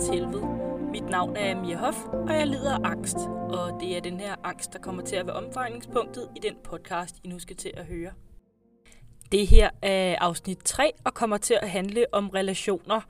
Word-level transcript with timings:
verdens 0.00 0.18
helvede. 0.18 0.46
Mit 0.90 1.10
navn 1.10 1.36
er 1.36 1.60
Mia 1.60 1.76
Hoff, 1.76 1.96
og 2.12 2.34
jeg 2.34 2.46
lider 2.46 2.74
af 2.74 2.90
angst. 2.90 3.16
Og 3.50 3.80
det 3.80 3.96
er 3.96 4.00
den 4.00 4.20
her 4.20 4.34
angst, 4.44 4.72
der 4.72 4.78
kommer 4.78 5.02
til 5.02 5.16
at 5.16 5.26
være 5.26 5.36
omdrejningspunktet 5.36 6.28
i 6.36 6.38
den 6.38 6.54
podcast, 6.64 7.16
I 7.24 7.28
nu 7.28 7.38
skal 7.38 7.56
til 7.56 7.72
at 7.74 7.86
høre. 7.86 8.10
Det 9.32 9.46
her 9.46 9.70
er 9.82 10.16
afsnit 10.18 10.58
3 10.58 10.92
og 11.04 11.14
kommer 11.14 11.36
til 11.36 11.58
at 11.62 11.70
handle 11.70 12.06
om 12.12 12.28
relationer. 12.30 13.00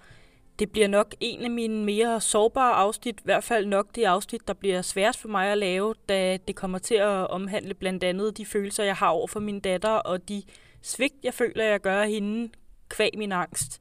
Det 0.58 0.72
bliver 0.72 0.88
nok 0.88 1.14
en 1.20 1.44
af 1.44 1.50
mine 1.50 1.84
mere 1.84 2.20
sårbare 2.20 2.72
afsnit, 2.72 3.20
i 3.20 3.24
hvert 3.24 3.44
fald 3.44 3.66
nok 3.66 3.86
det 3.94 4.04
afsnit, 4.04 4.48
der 4.48 4.54
bliver 4.54 4.82
sværest 4.82 5.20
for 5.20 5.28
mig 5.28 5.52
at 5.52 5.58
lave, 5.58 5.94
da 6.08 6.36
det 6.48 6.56
kommer 6.56 6.78
til 6.78 6.94
at 6.94 7.30
omhandle 7.30 7.74
blandt 7.74 8.04
andet 8.04 8.36
de 8.36 8.46
følelser, 8.46 8.84
jeg 8.84 8.96
har 8.96 9.08
over 9.08 9.26
for 9.26 9.40
min 9.40 9.60
datter, 9.60 9.90
og 9.90 10.28
de 10.28 10.42
svigt, 10.82 11.14
jeg 11.22 11.34
føler, 11.34 11.64
jeg 11.64 11.80
gør 11.80 12.04
hende, 12.04 12.52
kvæg 12.88 13.10
min 13.18 13.32
angst. 13.32 13.80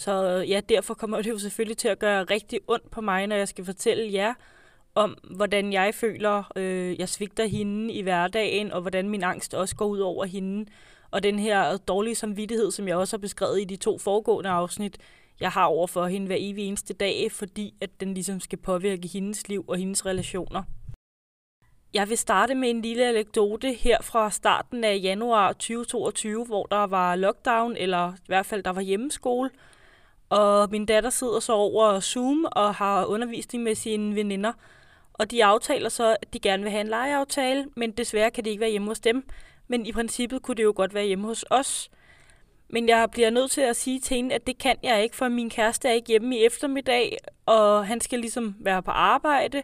Så 0.00 0.24
øh, 0.24 0.50
ja, 0.50 0.60
derfor 0.68 0.94
kommer 0.94 1.22
det 1.22 1.30
jo 1.30 1.38
selvfølgelig 1.38 1.78
til 1.78 1.88
at 1.88 1.98
gøre 1.98 2.24
rigtig 2.24 2.60
ondt 2.68 2.90
på 2.90 3.00
mig, 3.00 3.26
når 3.26 3.36
jeg 3.36 3.48
skal 3.48 3.64
fortælle 3.64 4.12
jer 4.12 4.34
om, 4.94 5.18
hvordan 5.36 5.72
jeg 5.72 5.94
føler, 5.94 6.52
øh, 6.56 7.00
jeg 7.00 7.08
svigter 7.08 7.46
hende 7.46 7.92
i 7.92 8.02
hverdagen, 8.02 8.72
og 8.72 8.80
hvordan 8.80 9.08
min 9.08 9.22
angst 9.22 9.54
også 9.54 9.76
går 9.76 9.86
ud 9.86 9.98
over 9.98 10.24
hende. 10.24 10.70
Og 11.10 11.22
den 11.22 11.38
her 11.38 11.76
dårlige 11.76 12.14
samvittighed, 12.14 12.70
som 12.70 12.88
jeg 12.88 12.96
også 12.96 13.16
har 13.16 13.20
beskrevet 13.20 13.60
i 13.60 13.64
de 13.64 13.76
to 13.76 13.98
foregående 13.98 14.50
afsnit, 14.50 14.98
jeg 15.40 15.50
har 15.50 15.64
over 15.64 15.86
for 15.86 16.06
hende 16.06 16.26
hver 16.26 16.36
evig 16.38 16.64
eneste 16.64 16.94
dag, 16.94 17.32
fordi 17.32 17.74
at 17.80 17.90
den 18.00 18.14
ligesom 18.14 18.40
skal 18.40 18.58
påvirke 18.58 19.08
hendes 19.08 19.48
liv 19.48 19.64
og 19.68 19.76
hendes 19.76 20.06
relationer. 20.06 20.62
Jeg 21.94 22.08
vil 22.08 22.18
starte 22.18 22.54
med 22.54 22.70
en 22.70 22.82
lille 22.82 23.08
anekdote 23.08 23.72
her 23.72 24.02
fra 24.02 24.30
starten 24.30 24.84
af 24.84 25.00
januar 25.02 25.52
2022, 25.52 26.44
hvor 26.44 26.66
der 26.66 26.86
var 26.86 27.16
lockdown, 27.16 27.76
eller 27.76 28.12
i 28.12 28.26
hvert 28.26 28.46
fald 28.46 28.62
der 28.62 28.70
var 28.70 28.80
hjemmeskole. 28.80 29.50
Og 30.30 30.68
min 30.70 30.86
datter 30.86 31.10
sidder 31.10 31.40
så 31.40 31.52
over 31.52 32.00
Zoom 32.00 32.46
og 32.52 32.74
har 32.74 33.04
undervisning 33.04 33.64
med 33.64 33.74
sine 33.74 34.14
veninder. 34.14 34.52
Og 35.12 35.30
de 35.30 35.44
aftaler 35.44 35.88
så, 35.88 36.16
at 36.22 36.32
de 36.32 36.38
gerne 36.38 36.62
vil 36.62 36.72
have 36.72 36.80
en 36.80 36.88
legeaftale, 36.88 37.66
men 37.76 37.90
desværre 37.90 38.30
kan 38.30 38.44
det 38.44 38.50
ikke 38.50 38.60
være 38.60 38.70
hjemme 38.70 38.88
hos 38.88 39.00
dem. 39.00 39.28
Men 39.68 39.86
i 39.86 39.92
princippet 39.92 40.42
kunne 40.42 40.54
det 40.54 40.62
jo 40.62 40.72
godt 40.76 40.94
være 40.94 41.06
hjemme 41.06 41.26
hos 41.26 41.44
os. 41.50 41.90
Men 42.68 42.88
jeg 42.88 43.08
bliver 43.10 43.30
nødt 43.30 43.50
til 43.50 43.60
at 43.60 43.76
sige 43.76 44.00
til 44.00 44.16
hende, 44.16 44.34
at 44.34 44.46
det 44.46 44.58
kan 44.58 44.76
jeg 44.82 45.02
ikke, 45.02 45.16
for 45.16 45.28
min 45.28 45.50
kæreste 45.50 45.88
er 45.88 45.92
ikke 45.92 46.08
hjemme 46.08 46.36
i 46.36 46.44
eftermiddag, 46.44 47.16
og 47.46 47.86
han 47.86 48.00
skal 48.00 48.18
ligesom 48.18 48.54
være 48.60 48.82
på 48.82 48.90
arbejde, 48.90 49.62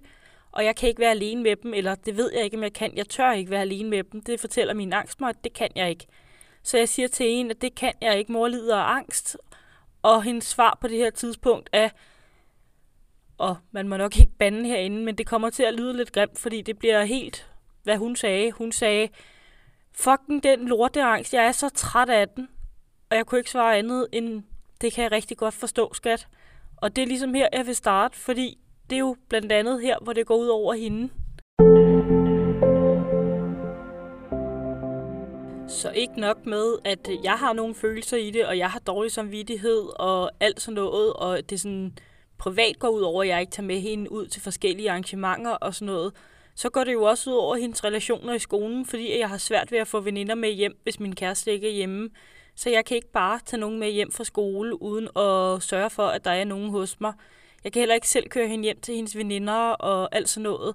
og 0.53 0.65
jeg 0.65 0.77
kan 0.77 0.89
ikke 0.89 1.01
være 1.01 1.11
alene 1.11 1.43
med 1.43 1.57
dem, 1.57 1.75
eller 1.75 1.95
det 1.95 2.17
ved 2.17 2.31
jeg 2.35 2.45
ikke, 2.45 2.57
om 2.57 2.63
jeg 2.63 2.73
kan. 2.73 2.97
Jeg 2.97 3.09
tør 3.09 3.33
ikke 3.33 3.51
være 3.51 3.61
alene 3.61 3.91
med 3.91 4.05
dem. 4.05 4.23
Det 4.23 4.41
fortæller 4.41 4.75
min 4.75 4.93
angst 4.93 5.21
mig, 5.21 5.29
at 5.29 5.45
det 5.45 5.53
kan 5.53 5.69
jeg 5.77 5.91
ikke. 5.91 6.07
Så 6.63 6.79
jeg 6.79 6.89
siger 6.89 7.09
til 7.09 7.27
hende, 7.27 7.51
at 7.51 7.63
det 7.63 7.75
kan 7.75 7.93
jeg 8.01 8.19
ikke. 8.19 8.33
Mor 8.33 8.49
lider 8.49 8.77
af 8.77 8.97
angst. 8.97 9.37
Og 10.07 10.23
hendes 10.23 10.45
svar 10.45 10.79
på 10.81 10.89
det 10.89 10.97
her 10.97 11.11
tidspunkt 11.11 11.71
er, 11.73 11.89
og 13.39 13.57
man 13.71 13.89
må 13.89 13.97
nok 13.97 14.19
ikke 14.19 14.33
bande 14.39 14.69
herinde, 14.69 15.05
men 15.05 15.19
det 15.19 15.27
kommer 15.27 15.51
til 15.51 15.63
at 15.63 15.75
lyde 15.75 15.97
lidt 15.97 16.13
grimt, 16.13 16.39
fordi 16.39 16.63
det 16.63 16.79
bliver 16.79 17.05
helt, 17.05 17.51
hvad 17.83 17.97
hun 17.97 18.17
sagde. 18.17 18.53
Hun 18.53 18.73
sagde, 18.73 19.09
fucking 19.93 20.43
den 20.43 20.69
lorteangst, 20.69 21.35
jeg 21.35 21.47
er 21.47 21.53
så 21.53 21.69
træt 21.69 22.09
af 22.09 22.29
den. 22.29 22.49
Og 23.11 23.17
jeg 23.17 23.27
kunne 23.27 23.39
ikke 23.39 23.51
svare 23.51 23.77
andet 23.77 24.07
end, 24.13 24.43
det 24.81 24.93
kan 24.93 25.05
jeg 25.05 25.13
rigtig 25.13 25.37
godt 25.37 25.55
forstå, 25.55 25.95
skat. 25.95 26.29
Og 26.77 26.97
det 26.97 27.03
er 27.03 27.07
ligesom 27.07 27.35
her, 27.35 27.49
jeg 27.53 27.67
vil 27.67 27.77
starte, 27.77 28.19
fordi 28.19 28.59
det 28.91 28.97
er 28.97 29.01
jo 29.01 29.17
blandt 29.29 29.53
andet 29.53 29.83
her, 29.83 29.99
hvor 30.03 30.13
det 30.13 30.27
går 30.27 30.37
ud 30.37 30.49
over 30.49 30.75
hende. 30.75 31.11
Så 35.77 35.91
ikke 35.91 36.21
nok 36.21 36.47
med, 36.47 36.77
at 36.85 37.11
jeg 37.23 37.33
har 37.33 37.53
nogle 37.53 37.75
følelser 37.75 38.17
i 38.17 38.31
det, 38.31 38.47
og 38.47 38.59
jeg 38.59 38.71
har 38.71 38.79
dårlig 38.79 39.13
samvittighed 39.13 40.01
og 40.01 40.31
alt 40.41 40.61
sådan 40.61 40.75
noget, 40.75 41.13
og 41.13 41.51
det 41.51 41.61
sådan 41.61 41.99
privat 42.39 42.79
går 42.79 42.89
ud 42.89 43.01
over, 43.01 43.23
at 43.23 43.29
jeg 43.29 43.41
ikke 43.41 43.51
tager 43.51 43.67
med 43.67 43.81
hende 43.81 44.13
ud 44.13 44.27
til 44.27 44.43
forskellige 44.43 44.91
arrangementer 44.91 45.51
og 45.51 45.75
sådan 45.75 45.87
noget. 45.87 46.13
Så 46.55 46.71
går 46.71 46.85
det 46.85 46.93
jo 46.93 47.03
også 47.03 47.31
ud 47.31 47.37
over 47.37 47.57
hendes 47.57 47.85
relationer 47.85 48.35
i 48.35 48.39
skolen, 48.39 48.87
fordi 48.87 49.19
jeg 49.19 49.29
har 49.29 49.39
svært 49.39 49.73
ved 49.73 49.79
at 49.79 49.89
få 49.89 50.01
veninder 50.01 50.35
med 50.35 50.51
hjem, 50.51 50.79
hvis 50.83 51.01
min 51.01 51.15
kæreste 51.15 51.53
ikke 51.53 51.69
er 51.69 51.75
hjemme. 51.75 52.11
Så 52.55 52.71
jeg 52.71 52.85
kan 52.85 52.95
ikke 52.95 53.13
bare 53.13 53.41
tage 53.47 53.61
nogen 53.61 53.79
med 53.79 53.91
hjem 53.91 54.13
fra 54.13 54.25
skole, 54.25 54.83
uden 54.83 55.05
at 55.05 55.63
sørge 55.63 55.91
for, 55.91 56.07
at 56.07 56.25
der 56.25 56.31
er 56.31 56.45
nogen 56.45 56.71
hos 56.71 57.01
mig. 57.01 57.13
Jeg 57.65 57.73
kan 57.73 57.81
heller 57.81 57.95
ikke 57.95 58.09
selv 58.09 58.29
køre 58.29 58.49
hende 58.49 58.65
hjem 58.65 58.81
til 58.81 58.95
hendes 58.95 59.17
veninder 59.17 59.71
og 59.71 60.17
alt 60.17 60.29
sådan 60.29 60.43
noget. 60.43 60.75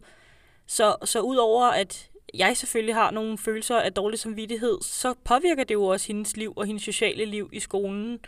Så, 0.67 0.95
så 1.05 1.21
udover 1.21 1.65
at 1.65 2.10
jeg 2.33 2.57
selvfølgelig 2.57 2.95
har 2.95 3.11
nogle 3.11 3.37
følelser 3.37 3.77
af 3.77 3.93
dårlig 3.93 4.19
samvittighed, 4.19 4.77
så 4.81 5.13
påvirker 5.25 5.63
det 5.63 5.73
jo 5.73 5.85
også 5.85 6.07
hendes 6.07 6.37
liv 6.37 6.53
og 6.55 6.65
hendes 6.65 6.83
sociale 6.83 7.25
liv 7.25 7.49
i 7.53 7.59
skolen 7.59 8.19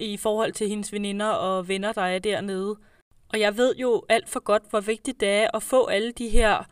i 0.00 0.16
forhold 0.16 0.52
til 0.52 0.68
hendes 0.68 0.92
veninder 0.92 1.26
og 1.26 1.68
venner, 1.68 1.92
der 1.92 2.02
er 2.02 2.18
dernede. 2.18 2.76
Og 3.32 3.40
jeg 3.40 3.56
ved 3.56 3.76
jo 3.76 4.02
alt 4.08 4.28
for 4.28 4.40
godt, 4.40 4.62
hvor 4.70 4.80
vigtigt 4.80 5.20
det 5.20 5.28
er 5.28 5.48
at 5.54 5.62
få 5.62 5.86
alle 5.86 6.12
de 6.12 6.28
her 6.28 6.64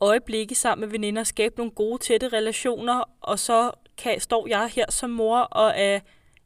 øjeblikke 0.00 0.54
sammen 0.54 0.80
med 0.80 0.88
veninder, 0.88 1.24
skabe 1.24 1.54
nogle 1.56 1.72
gode, 1.72 1.98
tætte 1.98 2.28
relationer, 2.28 3.04
og 3.20 3.38
så 3.38 3.70
kan, 3.96 4.20
står 4.20 4.46
jeg 4.48 4.70
her 4.74 4.90
som 4.90 5.10
mor 5.10 5.38
og 5.38 5.72
er 5.76 6.00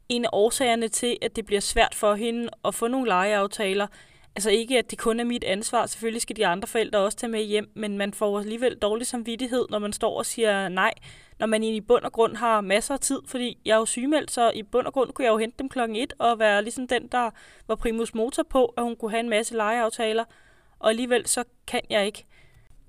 en 0.09 0.25
af 0.25 0.29
årsagerne 0.33 0.87
til, 0.87 1.17
at 1.21 1.35
det 1.35 1.45
bliver 1.45 1.61
svært 1.61 1.95
for 1.95 2.15
hende 2.15 2.49
at 2.65 2.75
få 2.75 2.87
nogle 2.87 3.07
legeaftaler. 3.07 3.87
Altså 4.39 4.49
ikke, 4.49 4.77
at 4.77 4.91
det 4.91 4.99
kun 4.99 5.19
er 5.19 5.23
mit 5.23 5.43
ansvar. 5.43 5.85
Selvfølgelig 5.85 6.21
skal 6.21 6.35
de 6.35 6.47
andre 6.47 6.67
forældre 6.67 6.99
også 6.99 7.17
tage 7.17 7.31
med 7.31 7.43
hjem, 7.43 7.71
men 7.75 7.97
man 7.97 8.13
får 8.13 8.39
alligevel 8.39 8.75
dårlig 8.75 9.07
samvittighed, 9.07 9.65
når 9.69 9.79
man 9.79 9.93
står 9.93 10.17
og 10.17 10.25
siger 10.25 10.69
nej, 10.69 10.93
når 11.39 11.47
man 11.47 11.63
i 11.63 11.81
bund 11.81 12.03
og 12.03 12.11
grund 12.11 12.35
har 12.35 12.61
masser 12.61 12.93
af 12.93 12.99
tid, 12.99 13.19
fordi 13.25 13.57
jeg 13.65 13.73
er 13.73 13.77
jo 13.77 13.85
sygemeldt, 13.85 14.31
så 14.31 14.51
i 14.55 14.63
bund 14.63 14.87
og 14.87 14.93
grund 14.93 15.11
kunne 15.11 15.25
jeg 15.25 15.31
jo 15.31 15.37
hente 15.37 15.55
dem 15.59 15.69
klokken 15.69 15.95
et 15.95 16.13
og 16.19 16.39
være 16.39 16.63
ligesom 16.63 16.87
den, 16.87 17.07
der 17.07 17.29
var 17.67 17.75
primus 17.75 18.13
motor 18.13 18.43
på, 18.43 18.65
at 18.65 18.83
hun 18.83 18.95
kunne 18.95 19.11
have 19.11 19.19
en 19.19 19.29
masse 19.29 19.55
legeaftaler, 19.55 20.23
og 20.79 20.89
alligevel 20.89 21.27
så 21.27 21.43
kan 21.67 21.81
jeg 21.89 22.05
ikke. 22.05 22.25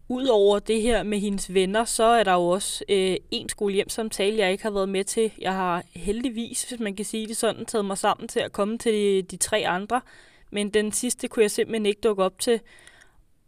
Udover 0.08 0.58
det 0.58 0.82
her 0.82 1.02
med 1.02 1.18
hendes 1.18 1.54
venner, 1.54 1.84
så 1.84 2.04
er 2.04 2.22
der 2.22 2.32
jo 2.32 2.48
også 2.48 2.84
øh, 2.88 3.16
en 3.30 3.48
skolehjemsamtale, 3.48 4.38
jeg 4.38 4.52
ikke 4.52 4.64
har 4.64 4.70
været 4.70 4.88
med 4.88 5.04
til. 5.04 5.32
Jeg 5.38 5.54
har 5.54 5.82
heldigvis, 5.94 6.62
hvis 6.62 6.80
man 6.80 6.96
kan 6.96 7.04
sige 7.04 7.26
det 7.26 7.36
sådan, 7.36 7.66
taget 7.66 7.84
mig 7.84 7.98
sammen 7.98 8.28
til 8.28 8.40
at 8.40 8.52
komme 8.52 8.78
til 8.78 8.92
de, 8.92 9.22
de 9.22 9.36
tre 9.36 9.64
andre. 9.66 10.00
Men 10.50 10.70
den 10.70 10.92
sidste 10.92 11.28
kunne 11.28 11.42
jeg 11.42 11.50
simpelthen 11.50 11.86
ikke 11.86 12.00
dukke 12.00 12.24
op 12.24 12.38
til. 12.38 12.60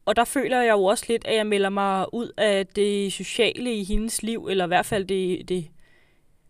Og 0.05 0.17
der 0.17 0.25
føler 0.25 0.63
jeg 0.63 0.73
jo 0.73 0.85
også 0.85 1.05
lidt, 1.09 1.25
at 1.25 1.37
jeg 1.37 1.47
melder 1.47 1.69
mig 1.69 2.15
ud 2.15 2.33
af 2.37 2.67
det 2.67 3.13
sociale 3.13 3.75
i 3.75 3.85
hendes 3.85 4.23
liv, 4.23 4.47
eller 4.47 4.65
i 4.65 4.69
hvert 4.69 4.87
fald 4.87 5.05
det, 5.05 5.49
det 5.49 5.71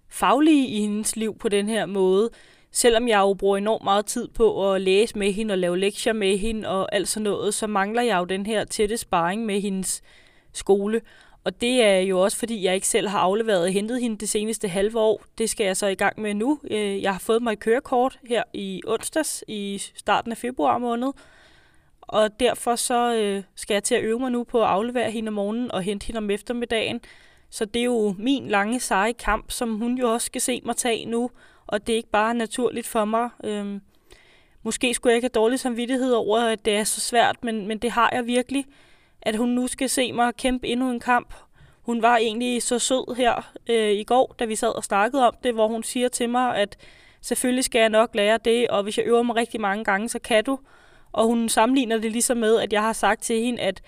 faglige 0.08 0.68
i 0.68 0.80
hendes 0.80 1.16
liv 1.16 1.38
på 1.38 1.48
den 1.48 1.68
her 1.68 1.86
måde 1.86 2.30
selvom 2.72 3.08
jeg 3.08 3.18
jo 3.18 3.34
bruger 3.34 3.56
enormt 3.56 3.84
meget 3.84 4.06
tid 4.06 4.28
på 4.28 4.72
at 4.72 4.80
læse 4.80 5.18
med 5.18 5.32
hende 5.32 5.52
og 5.52 5.58
lave 5.58 5.78
lektier 5.78 6.12
med 6.12 6.38
hende 6.38 6.68
og 6.68 6.94
alt 6.94 7.08
sådan 7.08 7.24
noget, 7.24 7.54
så 7.54 7.66
mangler 7.66 8.02
jeg 8.02 8.18
jo 8.18 8.24
den 8.24 8.46
her 8.46 8.64
tætte 8.64 8.96
sparring 8.96 9.46
med 9.46 9.60
hendes 9.60 10.02
skole. 10.52 11.00
Og 11.44 11.60
det 11.60 11.82
er 11.82 11.98
jo 11.98 12.20
også, 12.20 12.38
fordi 12.38 12.64
jeg 12.64 12.74
ikke 12.74 12.88
selv 12.88 13.08
har 13.08 13.18
afleveret 13.18 13.62
og 13.62 13.72
hentet 13.72 14.00
hende 14.00 14.18
det 14.18 14.28
seneste 14.28 14.68
halve 14.68 14.98
år. 14.98 15.22
Det 15.38 15.50
skal 15.50 15.64
jeg 15.64 15.76
så 15.76 15.86
i 15.86 15.94
gang 15.94 16.20
med 16.20 16.34
nu. 16.34 16.60
Øh, 16.70 17.02
jeg 17.02 17.12
har 17.12 17.18
fået 17.18 17.42
mig 17.42 17.52
et 17.52 17.58
kørekort 17.58 18.18
her 18.28 18.42
i 18.52 18.82
onsdags 18.86 19.44
i 19.48 19.82
starten 19.94 20.32
af 20.32 20.38
februar 20.38 20.78
måned. 20.78 21.12
Og 22.00 22.40
derfor 22.40 22.76
så 22.76 23.14
øh, 23.14 23.42
skal 23.54 23.74
jeg 23.74 23.84
til 23.84 23.94
at 23.94 24.02
øve 24.02 24.18
mig 24.18 24.30
nu 24.30 24.44
på 24.44 24.62
at 24.62 24.68
aflevere 24.68 25.10
hende 25.10 25.28
om 25.28 25.34
morgenen 25.34 25.72
og 25.72 25.82
hente 25.82 26.06
hende 26.06 26.18
om 26.18 26.30
eftermiddagen. 26.30 27.00
Så 27.50 27.64
det 27.64 27.80
er 27.80 27.84
jo 27.84 28.14
min 28.18 28.48
lange 28.48 28.80
seje 28.80 29.12
kamp, 29.12 29.50
som 29.50 29.78
hun 29.78 29.98
jo 29.98 30.12
også 30.12 30.26
skal 30.26 30.40
se 30.40 30.60
mig 30.64 30.76
tage 30.76 31.04
nu 31.04 31.30
og 31.72 31.86
det 31.86 31.92
er 31.92 31.96
ikke 31.96 32.10
bare 32.10 32.34
naturligt 32.34 32.86
for 32.86 33.04
mig. 33.04 33.28
Øhm, 33.44 33.80
måske 34.62 34.94
skulle 34.94 35.10
jeg 35.10 35.16
ikke 35.16 35.24
have 35.24 35.42
dårlig 35.42 35.60
samvittighed 35.60 36.12
over, 36.12 36.38
at 36.40 36.64
det 36.64 36.76
er 36.76 36.84
så 36.84 37.00
svært, 37.00 37.44
men, 37.44 37.68
men 37.68 37.78
det 37.78 37.90
har 37.90 38.10
jeg 38.12 38.26
virkelig. 38.26 38.66
At 39.22 39.36
hun 39.36 39.48
nu 39.48 39.66
skal 39.66 39.88
se 39.88 40.12
mig 40.12 40.34
kæmpe 40.36 40.66
endnu 40.66 40.90
en 40.90 41.00
kamp. 41.00 41.34
Hun 41.82 42.02
var 42.02 42.16
egentlig 42.16 42.62
så 42.62 42.78
sød 42.78 43.16
her 43.16 43.52
øh, 43.70 43.90
i 43.90 44.04
går, 44.04 44.34
da 44.38 44.44
vi 44.44 44.56
sad 44.56 44.76
og 44.76 44.84
snakkede 44.84 45.26
om 45.26 45.34
det, 45.44 45.54
hvor 45.54 45.68
hun 45.68 45.82
siger 45.82 46.08
til 46.08 46.28
mig, 46.28 46.56
at 46.56 46.76
selvfølgelig 47.20 47.64
skal 47.64 47.78
jeg 47.78 47.88
nok 47.88 48.14
lære 48.14 48.38
det, 48.44 48.68
og 48.68 48.82
hvis 48.82 48.98
jeg 48.98 49.06
øver 49.06 49.22
mig 49.22 49.36
rigtig 49.36 49.60
mange 49.60 49.84
gange, 49.84 50.08
så 50.08 50.18
kan 50.18 50.44
du. 50.44 50.58
Og 51.12 51.26
hun 51.26 51.48
sammenligner 51.48 51.98
det 51.98 52.12
ligesom 52.12 52.36
med, 52.36 52.58
at 52.58 52.72
jeg 52.72 52.82
har 52.82 52.92
sagt 52.92 53.22
til 53.22 53.40
hende, 53.40 53.62
at 53.62 53.82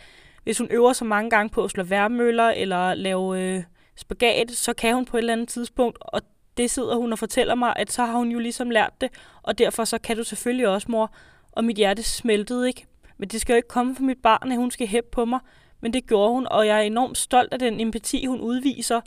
hvis 0.45 0.59
hun 0.59 0.69
øver 0.71 0.93
så 0.93 1.05
mange 1.05 1.31
gange 1.31 1.51
på 1.51 1.65
at 1.65 1.71
slå 1.71 1.83
værmøller 1.83 2.49
eller 2.49 2.95
lave 2.95 3.41
øh, 3.41 3.63
spagat, 3.97 4.51
så 4.51 4.73
kan 4.73 4.95
hun 4.95 5.05
på 5.05 5.17
et 5.17 5.21
eller 5.21 5.33
andet 5.33 5.49
tidspunkt, 5.49 5.99
og 6.01 6.23
det 6.57 6.71
sidder 6.71 6.97
hun 6.97 7.13
og 7.13 7.19
fortæller 7.19 7.55
mig, 7.55 7.73
at 7.77 7.93
så 7.93 8.05
har 8.05 8.17
hun 8.17 8.31
jo 8.31 8.39
ligesom 8.39 8.71
lært 8.71 8.93
det, 9.01 9.11
og 9.43 9.59
derfor 9.59 9.85
så 9.85 9.99
kan 9.99 10.17
du 10.17 10.25
selvfølgelig 10.25 10.69
også, 10.69 10.87
mor. 10.91 11.11
Og 11.53 11.65
mit 11.65 11.77
hjerte 11.77 12.03
smeltede 12.03 12.69
ikke. 12.69 12.87
Men 13.19 13.29
det 13.29 13.41
skal 13.41 13.53
jo 13.53 13.57
ikke 13.57 13.69
komme 13.69 13.97
fra 13.97 14.03
mit 14.03 14.23
barn, 14.23 14.53
at 14.53 14.59
hun 14.59 14.71
skal 14.71 14.87
hæppe 14.87 15.11
på 15.13 15.25
mig. 15.25 15.41
Men 15.81 15.93
det 15.93 16.07
gjorde 16.07 16.33
hun, 16.33 16.47
og 16.51 16.67
jeg 16.67 16.79
er 16.79 16.83
enormt 16.83 17.19
stolt 17.19 17.53
af 17.53 17.59
den 17.59 17.81
empati, 17.81 18.27
hun 18.27 18.41
udviser. 18.41 19.01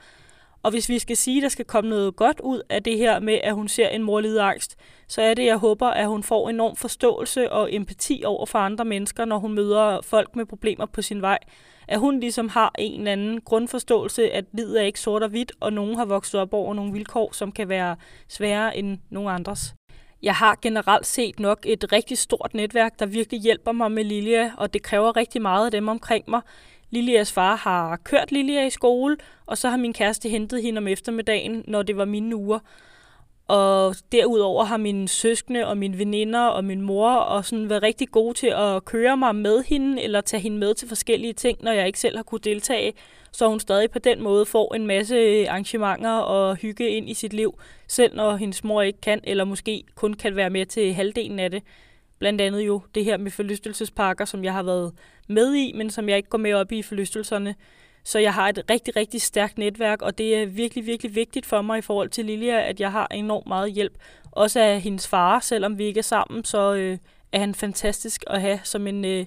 Og 0.64 0.72
hvis 0.72 0.90
vi 0.90 1.00
skal 1.00 1.18
sige, 1.18 1.38
at 1.38 1.44
der 1.44 1.50
skal 1.50 1.66
komme 1.66 1.90
noget 1.90 2.16
godt 2.16 2.40
ud 2.40 2.62
af 2.70 2.84
det 2.84 2.98
her 2.98 3.20
med, 3.20 3.40
at 3.44 3.54
hun 3.54 3.68
ser 3.68 3.88
en 3.88 4.04
mor 4.04 4.20
lide 4.22 4.42
angst, 4.42 4.76
så 5.08 5.22
er 5.22 5.34
det, 5.34 5.46
jeg 5.46 5.58
håber, 5.58 5.88
at 5.88 6.08
hun 6.08 6.24
får 6.24 6.50
enorm 6.50 6.76
forståelse 6.76 7.52
og 7.52 7.74
empati 7.74 8.24
over 8.26 8.46
for 8.46 8.60
andre 8.60 8.86
mennesker, 8.86 9.26
når 9.26 9.38
hun 9.38 9.54
møder 9.54 10.02
folk 10.02 10.36
med 10.36 10.46
problemer 10.46 10.86
på 10.86 11.02
sin 11.02 11.22
vej 11.22 11.40
at 11.88 12.00
hun 12.00 12.20
ligesom 12.20 12.50
har 12.50 12.72
en 12.78 13.00
eller 13.00 13.12
anden 13.12 13.42
grundforståelse, 13.42 14.32
at 14.32 14.46
livet 14.54 14.82
er 14.82 14.86
ikke 14.86 15.00
sort 15.00 15.24
og 15.24 15.30
hvidt, 15.30 15.52
og 15.60 15.74
nogen 15.74 15.96
har 15.96 16.06
vokset 16.06 16.40
op 16.40 16.54
over 16.54 16.74
nogle 16.74 16.94
vilkår, 16.94 17.34
som 17.34 17.52
kan 17.52 17.70
være 17.70 17.96
sværere 18.28 18.78
end 18.78 18.98
nogen 19.10 19.30
andres. 19.30 19.77
Jeg 20.22 20.36
har 20.36 20.58
generelt 20.62 21.06
set 21.06 21.40
nok 21.40 21.60
et 21.64 21.92
rigtig 21.92 22.18
stort 22.18 22.54
netværk, 22.54 23.00
der 23.00 23.06
virkelig 23.06 23.42
hjælper 23.42 23.72
mig 23.72 23.92
med 23.92 24.04
Lilia, 24.04 24.52
og 24.58 24.74
det 24.74 24.84
kræver 24.84 25.16
rigtig 25.16 25.42
meget 25.42 25.66
af 25.66 25.72
dem 25.72 25.88
omkring 25.88 26.24
mig. 26.28 26.42
Lilias 26.90 27.32
far 27.32 27.56
har 27.56 27.98
kørt 28.04 28.32
Lilia 28.32 28.66
i 28.66 28.70
skole, 28.70 29.18
og 29.46 29.58
så 29.58 29.70
har 29.70 29.78
min 29.78 29.94
kæreste 29.94 30.30
hentet 30.30 30.62
hende 30.62 30.80
om 30.80 30.88
eftermiddagen, 30.88 31.64
når 31.68 31.84
det 31.84 31.98
var 31.98 32.06
mine 32.06 32.36
uger. 32.36 32.60
Og 33.48 33.96
derudover 34.12 34.64
har 34.64 34.78
mine 34.78 35.08
søskende 35.08 35.68
og 35.68 35.78
mine 35.78 35.98
veninder 35.98 36.48
og 36.48 36.66
min 36.66 36.82
mor 36.82 37.12
og 37.12 37.46
sådan 37.46 37.70
været 37.70 37.84
rigtig 37.84 38.10
gode 38.12 38.34
til 38.34 38.48
at 38.48 38.86
køre 38.86 39.18
mig 39.18 39.36
med 39.36 39.64
hende, 39.64 40.02
eller 40.02 40.22
tage 40.22 40.42
hende 40.42 40.58
med 40.58 40.74
til 40.74 40.88
forskellige 40.88 41.34
ting, 41.34 41.58
når 41.62 41.72
jeg 41.72 41.88
ikke 41.88 42.00
selv 42.00 42.16
har 42.16 42.24
kunne 42.24 42.42
deltage. 42.44 42.94
Så 43.32 43.48
hun 43.48 43.60
stadig 43.60 43.92
på 43.92 44.00
den 44.00 44.24
måde 44.24 44.46
får 44.46 44.76
en 44.76 44.88
masse 44.88 45.50
arrangementer 45.50 46.12
og 46.12 46.56
hygge 46.56 46.90
ind 46.90 47.10
i 47.10 47.14
sit 47.14 47.34
liv, 47.34 47.60
selv 47.88 48.16
når 48.16 48.36
hendes 48.36 48.64
mor 48.64 48.82
ikke 48.82 49.02
kan, 49.02 49.20
eller 49.24 49.44
måske 49.44 49.84
kun 49.96 50.14
kan 50.14 50.36
være 50.36 50.50
med 50.50 50.66
til 50.66 50.94
halvdelen 50.94 51.40
af 51.40 51.52
det. 51.52 51.64
Blandt 52.20 52.42
andet 52.42 52.62
jo 52.62 52.82
det 52.96 53.06
her 53.06 53.18
med 53.18 53.32
forlystelsesparker, 53.32 54.26
som 54.26 54.44
jeg 54.44 54.54
har 54.54 54.64
været 54.64 54.94
med 55.28 55.56
i, 55.56 55.72
men 55.76 55.90
som 55.90 56.10
jeg 56.10 56.18
ikke 56.18 56.30
går 56.30 56.38
med 56.38 56.54
op 56.54 56.72
i 56.72 56.82
forlystelserne. 56.82 57.56
Så 58.08 58.20
jeg 58.20 58.34
har 58.34 58.50
et 58.50 58.64
rigtig, 58.70 58.96
rigtig 58.96 59.22
stærkt 59.22 59.58
netværk, 59.58 60.02
og 60.02 60.18
det 60.18 60.36
er 60.36 60.46
virkelig, 60.46 60.86
virkelig 60.86 61.16
vigtigt 61.16 61.46
for 61.46 61.62
mig 61.62 61.78
i 61.78 61.82
forhold 61.82 62.10
til 62.10 62.26
Lilia, 62.26 62.70
at 62.70 62.80
jeg 62.80 62.92
har 62.92 63.08
enormt 63.12 63.48
meget 63.48 63.72
hjælp. 63.72 63.94
Også 64.32 64.60
af 64.60 64.82
hendes 64.82 65.08
far, 65.08 65.40
selvom 65.40 65.78
vi 65.78 65.84
ikke 65.84 65.98
er 65.98 66.04
sammen, 66.04 66.44
så 66.44 66.74
øh, 66.74 66.98
er 67.32 67.40
han 67.40 67.56
fantastisk 67.56 68.24
at 68.28 68.42
have 68.42 68.60
som 68.64 68.88
en 68.88 69.06
øh, 69.06 69.26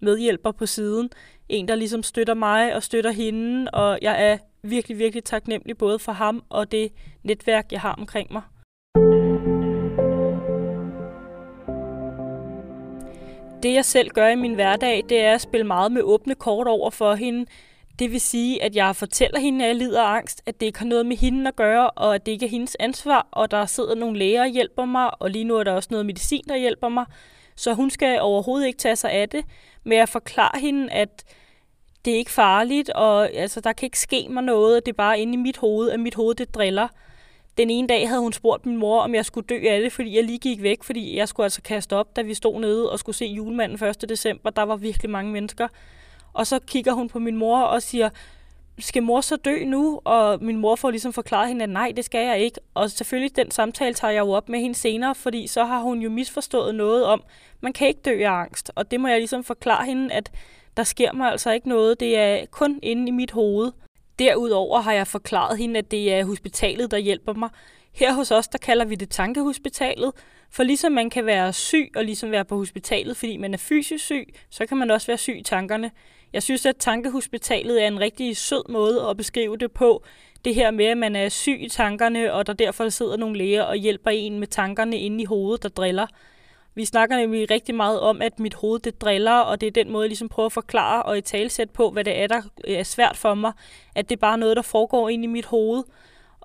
medhjælper 0.00 0.52
på 0.52 0.66
siden. 0.66 1.10
En, 1.48 1.68
der 1.68 1.74
ligesom 1.74 2.02
støtter 2.02 2.34
mig 2.34 2.74
og 2.74 2.82
støtter 2.82 3.10
hende, 3.10 3.70
og 3.70 3.98
jeg 4.02 4.24
er 4.30 4.38
virkelig, 4.62 4.98
virkelig 4.98 5.24
taknemmelig 5.24 5.78
både 5.78 5.98
for 5.98 6.12
ham 6.12 6.42
og 6.48 6.72
det 6.72 6.92
netværk, 7.22 7.72
jeg 7.72 7.80
har 7.80 7.92
omkring 7.92 8.32
mig. 8.32 8.42
Det 13.62 13.74
jeg 13.74 13.84
selv 13.84 14.10
gør 14.10 14.28
i 14.28 14.36
min 14.36 14.54
hverdag, 14.54 15.04
det 15.08 15.20
er 15.20 15.34
at 15.34 15.40
spille 15.40 15.66
meget 15.66 15.92
med 15.92 16.02
åbne 16.02 16.34
kort 16.34 16.66
over 16.66 16.90
for 16.90 17.14
hende. 17.14 17.46
Det 17.98 18.12
vil 18.12 18.20
sige, 18.20 18.62
at 18.62 18.76
jeg 18.76 18.96
fortæller 18.96 19.40
hende, 19.40 19.64
at 19.64 19.68
jeg 19.68 19.76
lider 19.76 20.02
af 20.02 20.16
angst, 20.16 20.42
at 20.46 20.60
det 20.60 20.66
ikke 20.66 20.78
har 20.78 20.86
noget 20.86 21.06
med 21.06 21.16
hende 21.16 21.48
at 21.48 21.56
gøre, 21.56 21.90
og 21.90 22.14
at 22.14 22.26
det 22.26 22.32
ikke 22.32 22.46
er 22.46 22.50
hendes 22.50 22.76
ansvar, 22.80 23.28
og 23.30 23.50
der 23.50 23.66
sidder 23.66 23.94
nogle 23.94 24.18
læger 24.18 24.42
og 24.42 24.48
hjælper 24.48 24.84
mig, 24.84 25.22
og 25.22 25.30
lige 25.30 25.44
nu 25.44 25.56
er 25.56 25.64
der 25.64 25.72
også 25.72 25.88
noget 25.90 26.06
medicin, 26.06 26.44
der 26.48 26.56
hjælper 26.56 26.88
mig. 26.88 27.04
Så 27.56 27.74
hun 27.74 27.90
skal 27.90 28.20
overhovedet 28.20 28.66
ikke 28.66 28.78
tage 28.78 28.96
sig 28.96 29.10
af 29.10 29.28
det, 29.28 29.44
men 29.84 29.98
jeg 29.98 30.08
forklarer 30.08 30.58
hende, 30.58 30.92
at 30.92 31.24
det 32.04 32.12
er 32.12 32.18
ikke 32.18 32.30
farligt, 32.30 32.90
og 32.90 33.34
altså, 33.34 33.60
der 33.60 33.72
kan 33.72 33.86
ikke 33.86 33.98
ske 33.98 34.26
mig 34.30 34.42
noget, 34.42 34.86
det 34.86 34.92
er 34.92 34.96
bare 34.96 35.20
inde 35.20 35.32
i 35.32 35.36
mit 35.36 35.56
hoved, 35.56 35.90
at 35.90 36.00
mit 36.00 36.14
hoved 36.14 36.34
det 36.34 36.54
driller. 36.54 36.88
Den 37.58 37.70
ene 37.70 37.88
dag 37.88 38.08
havde 38.08 38.20
hun 38.20 38.32
spurgt 38.32 38.66
min 38.66 38.76
mor, 38.76 39.00
om 39.00 39.14
jeg 39.14 39.24
skulle 39.24 39.46
dø 39.46 39.60
af 39.68 39.80
det, 39.80 39.92
fordi 39.92 40.16
jeg 40.16 40.24
lige 40.24 40.38
gik 40.38 40.62
væk, 40.62 40.82
fordi 40.82 41.16
jeg 41.16 41.28
skulle 41.28 41.44
altså 41.44 41.62
kaste 41.62 41.96
op, 41.96 42.16
da 42.16 42.22
vi 42.22 42.34
stod 42.34 42.60
nede 42.60 42.92
og 42.92 42.98
skulle 42.98 43.16
se 43.16 43.24
julemanden 43.24 43.88
1. 43.88 44.08
december. 44.08 44.50
Der 44.50 44.62
var 44.62 44.76
virkelig 44.76 45.10
mange 45.10 45.32
mennesker. 45.32 45.68
Og 46.38 46.46
så 46.46 46.58
kigger 46.66 46.92
hun 46.92 47.08
på 47.08 47.18
min 47.18 47.36
mor 47.36 47.60
og 47.60 47.82
siger, 47.82 48.10
skal 48.78 49.02
mor 49.02 49.20
så 49.20 49.36
dø 49.36 49.64
nu? 49.64 50.00
Og 50.04 50.38
min 50.44 50.56
mor 50.56 50.76
får 50.76 50.90
ligesom 50.90 51.12
forklaret 51.12 51.48
hende, 51.48 51.62
at 51.62 51.70
nej, 51.70 51.92
det 51.96 52.04
skal 52.04 52.26
jeg 52.26 52.38
ikke. 52.40 52.60
Og 52.74 52.90
selvfølgelig 52.90 53.36
den 53.36 53.50
samtale 53.50 53.94
tager 53.94 54.12
jeg 54.12 54.20
jo 54.20 54.30
op 54.30 54.48
med 54.48 54.60
hende 54.60 54.74
senere, 54.74 55.14
fordi 55.14 55.46
så 55.46 55.64
har 55.64 55.80
hun 55.80 55.98
jo 55.98 56.10
misforstået 56.10 56.74
noget 56.74 57.04
om, 57.04 57.22
man 57.60 57.72
kan 57.72 57.88
ikke 57.88 58.00
dø 58.04 58.24
af 58.24 58.30
angst. 58.30 58.70
Og 58.74 58.90
det 58.90 59.00
må 59.00 59.08
jeg 59.08 59.18
ligesom 59.18 59.44
forklare 59.44 59.86
hende, 59.86 60.14
at 60.14 60.30
der 60.76 60.82
sker 60.82 61.12
mig 61.12 61.30
altså 61.30 61.50
ikke 61.50 61.68
noget. 61.68 62.00
Det 62.00 62.18
er 62.18 62.46
kun 62.50 62.78
inde 62.82 63.08
i 63.08 63.10
mit 63.10 63.30
hoved. 63.30 63.72
Derudover 64.18 64.80
har 64.80 64.92
jeg 64.92 65.06
forklaret 65.06 65.58
hende, 65.58 65.78
at 65.78 65.90
det 65.90 66.12
er 66.12 66.24
hospitalet, 66.24 66.90
der 66.90 66.98
hjælper 66.98 67.32
mig. 67.32 67.50
Her 67.98 68.12
hos 68.12 68.30
os, 68.30 68.48
der 68.48 68.58
kalder 68.58 68.84
vi 68.84 68.94
det 68.94 69.10
tankehospitalet, 69.10 70.12
for 70.50 70.62
ligesom 70.62 70.92
man 70.92 71.10
kan 71.10 71.26
være 71.26 71.52
syg 71.52 71.92
og 71.96 72.04
ligesom 72.04 72.30
være 72.30 72.44
på 72.44 72.56
hospitalet, 72.56 73.16
fordi 73.16 73.36
man 73.36 73.54
er 73.54 73.58
fysisk 73.58 74.04
syg, 74.04 74.34
så 74.50 74.66
kan 74.66 74.76
man 74.76 74.90
også 74.90 75.06
være 75.06 75.18
syg 75.18 75.36
i 75.38 75.42
tankerne. 75.42 75.90
Jeg 76.32 76.42
synes, 76.42 76.66
at 76.66 76.76
tankehospitalet 76.76 77.82
er 77.82 77.86
en 77.86 78.00
rigtig 78.00 78.36
sød 78.36 78.62
måde 78.68 79.06
at 79.10 79.16
beskrive 79.16 79.56
det 79.56 79.72
på. 79.72 80.04
Det 80.44 80.54
her 80.54 80.70
med, 80.70 80.84
at 80.84 80.98
man 80.98 81.16
er 81.16 81.28
syg 81.28 81.58
i 81.60 81.68
tankerne, 81.68 82.32
og 82.32 82.46
der 82.46 82.52
derfor 82.52 82.88
sidder 82.88 83.16
nogle 83.16 83.38
læger 83.38 83.62
og 83.62 83.76
hjælper 83.76 84.10
en 84.10 84.38
med 84.38 84.46
tankerne 84.46 84.98
inde 84.98 85.22
i 85.22 85.24
hovedet, 85.24 85.62
der 85.62 85.68
driller. 85.68 86.06
Vi 86.74 86.84
snakker 86.84 87.16
nemlig 87.16 87.50
rigtig 87.50 87.74
meget 87.74 88.00
om, 88.00 88.22
at 88.22 88.40
mit 88.40 88.54
hoved 88.54 88.80
det 88.80 89.00
driller, 89.00 89.38
og 89.38 89.60
det 89.60 89.66
er 89.66 89.70
den 89.70 89.90
måde, 89.90 90.04
jeg 90.04 90.08
ligesom 90.08 90.28
prøver 90.28 90.46
at 90.46 90.52
forklare 90.52 91.02
og 91.02 91.18
i 91.18 91.20
talsæt 91.20 91.70
på, 91.70 91.90
hvad 91.90 92.04
det 92.04 92.18
er, 92.18 92.26
der 92.26 92.42
er 92.64 92.82
svært 92.82 93.16
for 93.16 93.34
mig. 93.34 93.52
At 93.94 94.08
det 94.08 94.16
er 94.16 94.20
bare 94.20 94.38
noget, 94.38 94.56
der 94.56 94.62
foregår 94.62 95.08
inde 95.08 95.24
i 95.24 95.26
mit 95.26 95.46
hoved. 95.46 95.82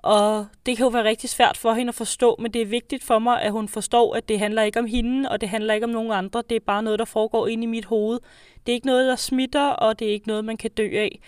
Og 0.04 0.46
det 0.66 0.76
kan 0.76 0.84
jo 0.84 0.90
være 0.90 1.04
rigtig 1.04 1.30
svært 1.30 1.56
for 1.56 1.72
hende 1.72 1.88
at 1.88 1.94
forstå, 1.94 2.36
men 2.38 2.52
det 2.52 2.62
er 2.62 2.66
vigtigt 2.66 3.04
for 3.04 3.18
mig, 3.18 3.42
at 3.42 3.52
hun 3.52 3.68
forstår, 3.68 4.14
at 4.14 4.28
det 4.28 4.38
handler 4.38 4.62
ikke 4.62 4.78
om 4.78 4.86
hende, 4.86 5.30
og 5.30 5.40
det 5.40 5.48
handler 5.48 5.74
ikke 5.74 5.84
om 5.84 5.90
nogen 5.90 6.12
andre. 6.12 6.42
Det 6.50 6.56
er 6.56 6.60
bare 6.66 6.82
noget, 6.82 6.98
der 6.98 7.04
foregår 7.04 7.46
ind 7.46 7.62
i 7.62 7.66
mit 7.66 7.84
hoved. 7.84 8.20
Det 8.66 8.72
er 8.72 8.74
ikke 8.74 8.86
noget, 8.86 9.08
der 9.08 9.16
smitter, 9.16 9.68
og 9.68 9.98
det 9.98 10.08
er 10.08 10.12
ikke 10.12 10.28
noget, 10.28 10.44
man 10.44 10.56
kan 10.56 10.70
dø 10.70 10.90
af. 10.92 11.20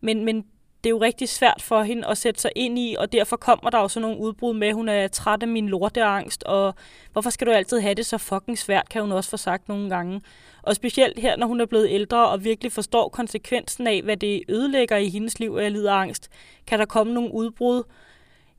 Men, 0.00 0.24
men 0.24 0.36
det 0.84 0.90
er 0.90 0.90
jo 0.90 1.00
rigtig 1.00 1.28
svært 1.28 1.62
for 1.62 1.82
hende 1.82 2.08
at 2.08 2.18
sætte 2.18 2.40
sig 2.40 2.50
ind 2.56 2.78
i, 2.78 2.96
og 2.98 3.12
derfor 3.12 3.36
kommer 3.36 3.70
der 3.70 3.78
jo 3.78 3.88
sådan 3.88 4.08
nogle 4.08 4.20
udbrud 4.20 4.54
med, 4.54 4.68
at 4.68 4.74
hun 4.74 4.88
er 4.88 5.08
træt 5.08 5.42
af 5.42 5.48
min 5.48 5.68
lorteangst, 5.68 6.42
og 6.42 6.74
hvorfor 7.12 7.30
skal 7.30 7.46
du 7.46 7.52
altid 7.52 7.80
have 7.80 7.94
det 7.94 8.06
så 8.06 8.18
fucking 8.18 8.58
svært, 8.58 8.88
kan 8.88 9.02
hun 9.02 9.12
også 9.12 9.30
få 9.30 9.36
sagt 9.36 9.68
nogle 9.68 9.90
gange. 9.90 10.20
Og 10.62 10.76
specielt 10.76 11.18
her, 11.18 11.36
når 11.36 11.46
hun 11.46 11.60
er 11.60 11.66
blevet 11.66 11.90
ældre 11.90 12.28
og 12.28 12.44
virkelig 12.44 12.72
forstår 12.72 13.08
konsekvensen 13.08 13.86
af, 13.86 14.02
hvad 14.02 14.16
det 14.16 14.42
ødelægger 14.48 14.96
i 14.96 15.08
hendes 15.08 15.40
liv, 15.40 15.56
at 15.56 15.62
jeg 15.62 15.72
lider 15.72 15.92
angst, 15.92 16.28
kan 16.66 16.78
der 16.78 16.84
komme 16.84 17.14
nogle 17.14 17.34
udbrud. 17.34 17.82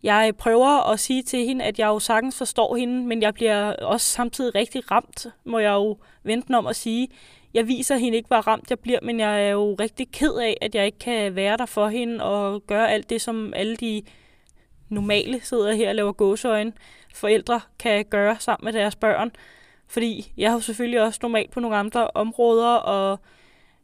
Jeg 0.03 0.35
prøver 0.37 0.91
at 0.91 0.99
sige 0.99 1.23
til 1.23 1.45
hende, 1.45 1.65
at 1.65 1.79
jeg 1.79 1.87
jo 1.87 1.99
sagtens 1.99 2.37
forstår 2.37 2.75
hende, 2.75 3.07
men 3.07 3.21
jeg 3.21 3.33
bliver 3.33 3.73
også 3.73 4.09
samtidig 4.09 4.55
rigtig 4.55 4.91
ramt, 4.91 5.27
må 5.45 5.59
jeg 5.59 5.71
jo 5.71 5.97
vente 6.23 6.57
om 6.57 6.67
at 6.67 6.75
sige 6.75 7.09
jeg 7.53 7.67
viser 7.67 7.95
hende 7.95 8.17
ikke, 8.17 8.27
hvor 8.27 8.37
ramt 8.37 8.69
jeg 8.69 8.79
bliver, 8.79 8.99
men 9.01 9.19
jeg 9.19 9.47
er 9.47 9.51
jo 9.51 9.75
rigtig 9.79 10.11
ked 10.11 10.33
af, 10.33 10.57
at 10.61 10.75
jeg 10.75 10.85
ikke 10.85 10.99
kan 10.99 11.35
være 11.35 11.57
der 11.57 11.65
for 11.65 11.87
hende 11.87 12.23
og 12.23 12.63
gøre 12.67 12.91
alt 12.91 13.09
det, 13.09 13.21
som 13.21 13.53
alle 13.55 13.75
de 13.75 14.01
normale 14.89 15.41
sidder 15.41 15.73
her 15.73 15.89
og 15.89 15.95
laver 15.95 16.11
gåseøjne. 16.11 16.73
Forældre 17.13 17.61
kan 17.79 18.05
gøre 18.05 18.35
sammen 18.39 18.65
med 18.65 18.73
deres 18.73 18.95
børn. 18.95 19.31
Fordi 19.87 20.33
jeg 20.37 20.49
har 20.49 20.57
jo 20.57 20.61
selvfølgelig 20.61 21.01
også 21.01 21.19
normalt 21.21 21.51
på 21.51 21.59
nogle 21.59 21.77
andre 21.77 22.07
områder, 22.15 22.75
og 22.75 23.19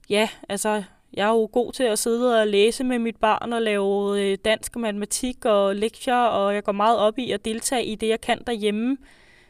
ja, 0.10 0.30
altså, 0.50 0.84
jeg 1.14 1.28
er 1.28 1.34
jo 1.34 1.50
god 1.52 1.72
til 1.72 1.84
at 1.84 2.00
sidde 2.00 2.42
og 2.42 2.48
læse 2.48 2.84
med 2.84 3.00
mit 3.00 3.16
barn 3.16 3.54
og 3.54 3.62
lave 3.62 4.22
øh, 4.22 4.38
dansk 4.46 4.76
og 4.76 4.82
matematik 4.82 5.46
og 5.46 5.76
lektier, 5.76 6.16
og 6.16 6.56
jeg 6.56 6.64
går 6.64 6.72
meget 6.72 6.98
op 6.98 7.20
i 7.20 7.32
at 7.32 7.46
deltage 7.46 7.86
i 7.86 7.96
det, 7.96 8.08
jeg 8.08 8.22
kan 8.22 8.44
derhjemme. 8.48 8.98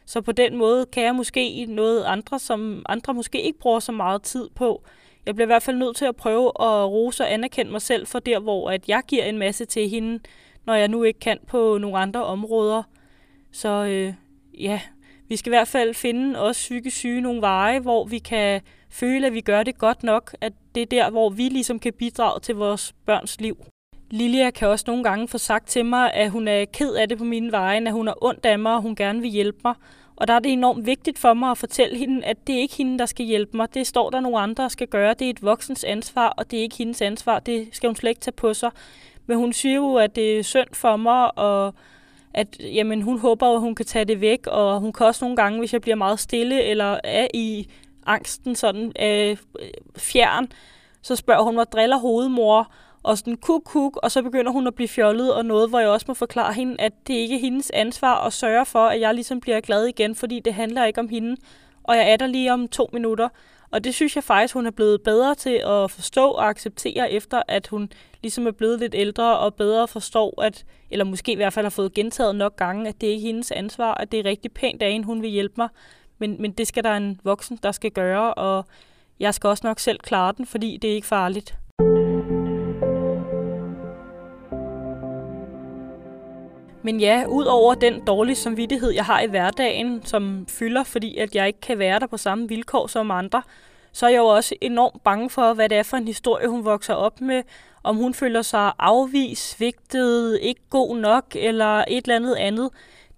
Så 0.04 0.20
på 0.20 0.32
den 0.32 0.56
måde 0.56 0.86
kan 0.86 1.02
jeg 1.02 1.14
måske 1.14 1.66
noget 1.66 2.04
andre, 2.04 2.38
som 2.38 2.82
andre 2.88 3.14
måske 3.14 3.42
ikke 3.42 3.58
bruger 3.58 3.80
så 3.80 3.92
meget 3.92 4.22
tid 4.22 4.48
på. 4.54 4.82
Jeg 5.26 5.34
bliver 5.34 5.46
i 5.46 5.52
hvert 5.52 5.62
fald 5.62 5.76
nødt 5.76 5.96
til 5.96 6.04
at 6.04 6.16
prøve 6.16 6.46
at 6.46 6.90
rose 6.90 7.24
og 7.24 7.32
anerkende 7.32 7.72
mig 7.72 7.82
selv 7.82 8.06
for 8.06 8.18
der, 8.18 8.38
hvor 8.38 8.70
at 8.70 8.88
jeg 8.88 9.02
giver 9.08 9.24
en 9.24 9.38
masse 9.38 9.64
til 9.64 9.88
hende, 9.88 10.20
når 10.66 10.74
jeg 10.74 10.88
nu 10.88 11.02
ikke 11.02 11.20
kan 11.20 11.38
på 11.46 11.78
nogle 11.78 11.98
andre 11.98 12.24
områder. 12.24 12.82
Så 13.52 13.68
øh, 13.68 14.14
ja, 14.60 14.80
vi 15.28 15.36
skal 15.36 15.50
i 15.50 15.54
hvert 15.54 15.68
fald 15.68 15.94
finde 15.94 16.40
os 16.40 16.56
psykisk 16.56 16.96
syge 16.96 17.20
nogle 17.20 17.40
veje, 17.40 17.80
hvor 17.80 18.04
vi 18.04 18.18
kan 18.18 18.60
føle, 18.90 19.26
at 19.26 19.32
vi 19.32 19.40
gør 19.40 19.62
det 19.62 19.78
godt 19.78 20.02
nok, 20.02 20.34
at 20.40 20.52
det 20.74 20.80
er 20.80 20.86
der, 20.86 21.10
hvor 21.10 21.30
vi 21.30 21.48
ligesom 21.48 21.78
kan 21.78 21.92
bidrage 21.92 22.40
til 22.40 22.54
vores 22.54 22.94
børns 23.06 23.40
liv. 23.40 23.56
Lilia 24.10 24.50
kan 24.50 24.68
også 24.68 24.84
nogle 24.88 25.04
gange 25.04 25.28
få 25.28 25.38
sagt 25.38 25.68
til 25.68 25.84
mig, 25.84 26.12
at 26.14 26.30
hun 26.30 26.48
er 26.48 26.64
ked 26.64 26.94
af 26.94 27.08
det 27.08 27.18
på 27.18 27.24
mine 27.24 27.52
veje, 27.52 27.86
at 27.86 27.92
hun 27.92 28.08
er 28.08 28.24
ondt 28.24 28.46
af 28.46 28.58
mig, 28.58 28.74
og 28.74 28.82
hun 28.82 28.96
gerne 28.96 29.20
vil 29.20 29.30
hjælpe 29.30 29.58
mig. 29.64 29.74
Og 30.16 30.28
der 30.28 30.34
er 30.34 30.38
det 30.38 30.52
enormt 30.52 30.86
vigtigt 30.86 31.18
for 31.18 31.34
mig 31.34 31.50
at 31.50 31.58
fortælle 31.58 31.98
hende, 31.98 32.24
at 32.24 32.46
det 32.46 32.54
er 32.54 32.60
ikke 32.60 32.76
hende, 32.76 32.98
der 32.98 33.06
skal 33.06 33.26
hjælpe 33.26 33.56
mig. 33.56 33.74
Det 33.74 33.86
står 33.86 34.10
der 34.10 34.20
nogle 34.20 34.38
andre, 34.38 34.62
der 34.62 34.68
skal 34.68 34.86
gøre. 34.86 35.14
Det 35.14 35.26
er 35.26 35.30
et 35.30 35.42
voksens 35.42 35.84
ansvar, 35.84 36.28
og 36.28 36.50
det 36.50 36.58
er 36.58 36.62
ikke 36.62 36.76
hendes 36.76 37.02
ansvar. 37.02 37.38
Det 37.38 37.68
skal 37.72 37.88
hun 37.88 37.96
slet 37.96 38.10
ikke 38.10 38.20
tage 38.20 38.32
på 38.32 38.54
sig. 38.54 38.70
Men 39.26 39.38
hun 39.38 39.52
siger 39.52 39.74
jo, 39.74 39.94
at 39.94 40.16
det 40.16 40.38
er 40.38 40.42
synd 40.42 40.68
for 40.72 40.96
mig, 40.96 41.38
og 41.38 41.74
at 42.34 42.56
jamen, 42.60 43.02
hun 43.02 43.18
håber, 43.18 43.46
at 43.46 43.60
hun 43.60 43.74
kan 43.74 43.86
tage 43.86 44.04
det 44.04 44.20
væk. 44.20 44.46
Og 44.46 44.80
hun 44.80 44.92
kan 44.92 45.06
også 45.06 45.24
nogle 45.24 45.36
gange, 45.36 45.58
hvis 45.58 45.72
jeg 45.72 45.80
bliver 45.80 45.96
meget 45.96 46.20
stille, 46.20 46.62
eller 46.62 47.00
er 47.04 47.28
i 47.34 47.68
angsten 48.06 48.54
sådan 48.54 48.92
øh, 49.02 49.36
fjern, 49.96 50.52
så 51.02 51.16
spørger 51.16 51.42
hun 51.42 51.54
mig, 51.54 51.66
driller 51.72 51.98
hovedmor? 51.98 52.72
og 53.02 53.18
sådan 53.18 53.36
kuk 53.36 53.62
kuk, 53.64 53.96
og 53.96 54.10
så 54.10 54.22
begynder 54.22 54.52
hun 54.52 54.66
at 54.66 54.74
blive 54.74 54.88
fjollet, 54.88 55.34
og 55.34 55.44
noget, 55.44 55.68
hvor 55.68 55.78
jeg 55.78 55.88
også 55.88 56.04
må 56.08 56.14
forklare 56.14 56.52
hende, 56.52 56.76
at 56.78 56.92
det 57.06 57.14
ikke 57.14 57.34
er 57.34 57.40
hendes 57.40 57.70
ansvar 57.70 58.26
at 58.26 58.32
sørge 58.32 58.66
for, 58.66 58.86
at 58.86 59.00
jeg 59.00 59.14
ligesom 59.14 59.40
bliver 59.40 59.60
glad 59.60 59.86
igen, 59.86 60.14
fordi 60.14 60.40
det 60.40 60.54
handler 60.54 60.84
ikke 60.84 61.00
om 61.00 61.08
hende, 61.08 61.36
og 61.84 61.96
jeg 61.96 62.12
er 62.12 62.16
der 62.16 62.26
lige 62.26 62.52
om 62.52 62.68
to 62.68 62.90
minutter. 62.92 63.28
Og 63.72 63.84
det 63.84 63.94
synes 63.94 64.16
jeg 64.16 64.24
faktisk, 64.24 64.54
hun 64.54 64.66
er 64.66 64.70
blevet 64.70 65.02
bedre 65.02 65.34
til 65.34 65.62
at 65.66 65.90
forstå 65.90 66.30
og 66.30 66.48
acceptere, 66.48 67.12
efter 67.12 67.42
at 67.48 67.66
hun 67.66 67.92
ligesom 68.22 68.46
er 68.46 68.50
blevet 68.50 68.80
lidt 68.80 68.94
ældre 68.94 69.38
og 69.38 69.54
bedre 69.54 69.88
forstår, 69.88 70.42
at, 70.42 70.64
eller 70.90 71.04
måske 71.04 71.32
i 71.32 71.34
hvert 71.34 71.52
fald 71.52 71.64
har 71.64 71.70
fået 71.70 71.94
gentaget 71.94 72.36
nok 72.36 72.56
gange, 72.56 72.88
at 72.88 73.00
det 73.00 73.06
ikke 73.06 73.22
er 73.22 73.26
hendes 73.26 73.50
ansvar, 73.50 73.94
at 73.94 74.12
det 74.12 74.20
er 74.20 74.24
rigtig 74.24 74.52
pænt 74.52 74.82
af 74.82 74.92
hende, 74.92 75.06
hun 75.06 75.22
vil 75.22 75.30
hjælpe 75.30 75.54
mig. 75.56 75.68
Men, 76.20 76.36
men 76.42 76.52
det 76.52 76.66
skal 76.66 76.84
der 76.84 76.96
en 76.96 77.20
voksen, 77.24 77.58
der 77.62 77.72
skal 77.72 77.90
gøre, 77.90 78.34
og 78.34 78.64
jeg 79.20 79.34
skal 79.34 79.48
også 79.48 79.66
nok 79.66 79.78
selv 79.78 79.98
klare 79.98 80.34
den, 80.36 80.46
fordi 80.46 80.76
det 80.76 80.90
er 80.90 80.94
ikke 80.94 81.06
farligt. 81.06 81.54
Men 86.82 87.00
ja, 87.00 87.24
ud 87.28 87.44
over 87.44 87.74
den 87.74 88.04
dårlige 88.04 88.36
samvittighed, 88.36 88.90
jeg 88.90 89.04
har 89.04 89.20
i 89.20 89.26
hverdagen, 89.26 90.04
som 90.04 90.46
fylder, 90.48 90.84
fordi 90.84 91.16
at 91.16 91.34
jeg 91.34 91.46
ikke 91.46 91.60
kan 91.60 91.78
være 91.78 91.98
der 91.98 92.06
på 92.06 92.16
samme 92.16 92.48
vilkår 92.48 92.86
som 92.86 93.10
andre, 93.10 93.42
så 93.92 94.06
er 94.06 94.10
jeg 94.10 94.18
jo 94.18 94.26
også 94.26 94.54
enormt 94.60 95.02
bange 95.02 95.30
for, 95.30 95.54
hvad 95.54 95.68
det 95.68 95.78
er 95.78 95.82
for 95.82 95.96
en 95.96 96.06
historie, 96.06 96.48
hun 96.48 96.64
vokser 96.64 96.94
op 96.94 97.20
med. 97.20 97.42
Om 97.82 97.96
hun 97.96 98.14
føler 98.14 98.42
sig 98.42 98.72
afvist, 98.78 99.50
svigtet, 99.50 100.38
ikke 100.42 100.60
god 100.70 100.96
nok 100.96 101.24
eller 101.34 101.84
et 101.88 102.04
eller 102.04 102.16
andet 102.16 102.34
andet. 102.34 102.70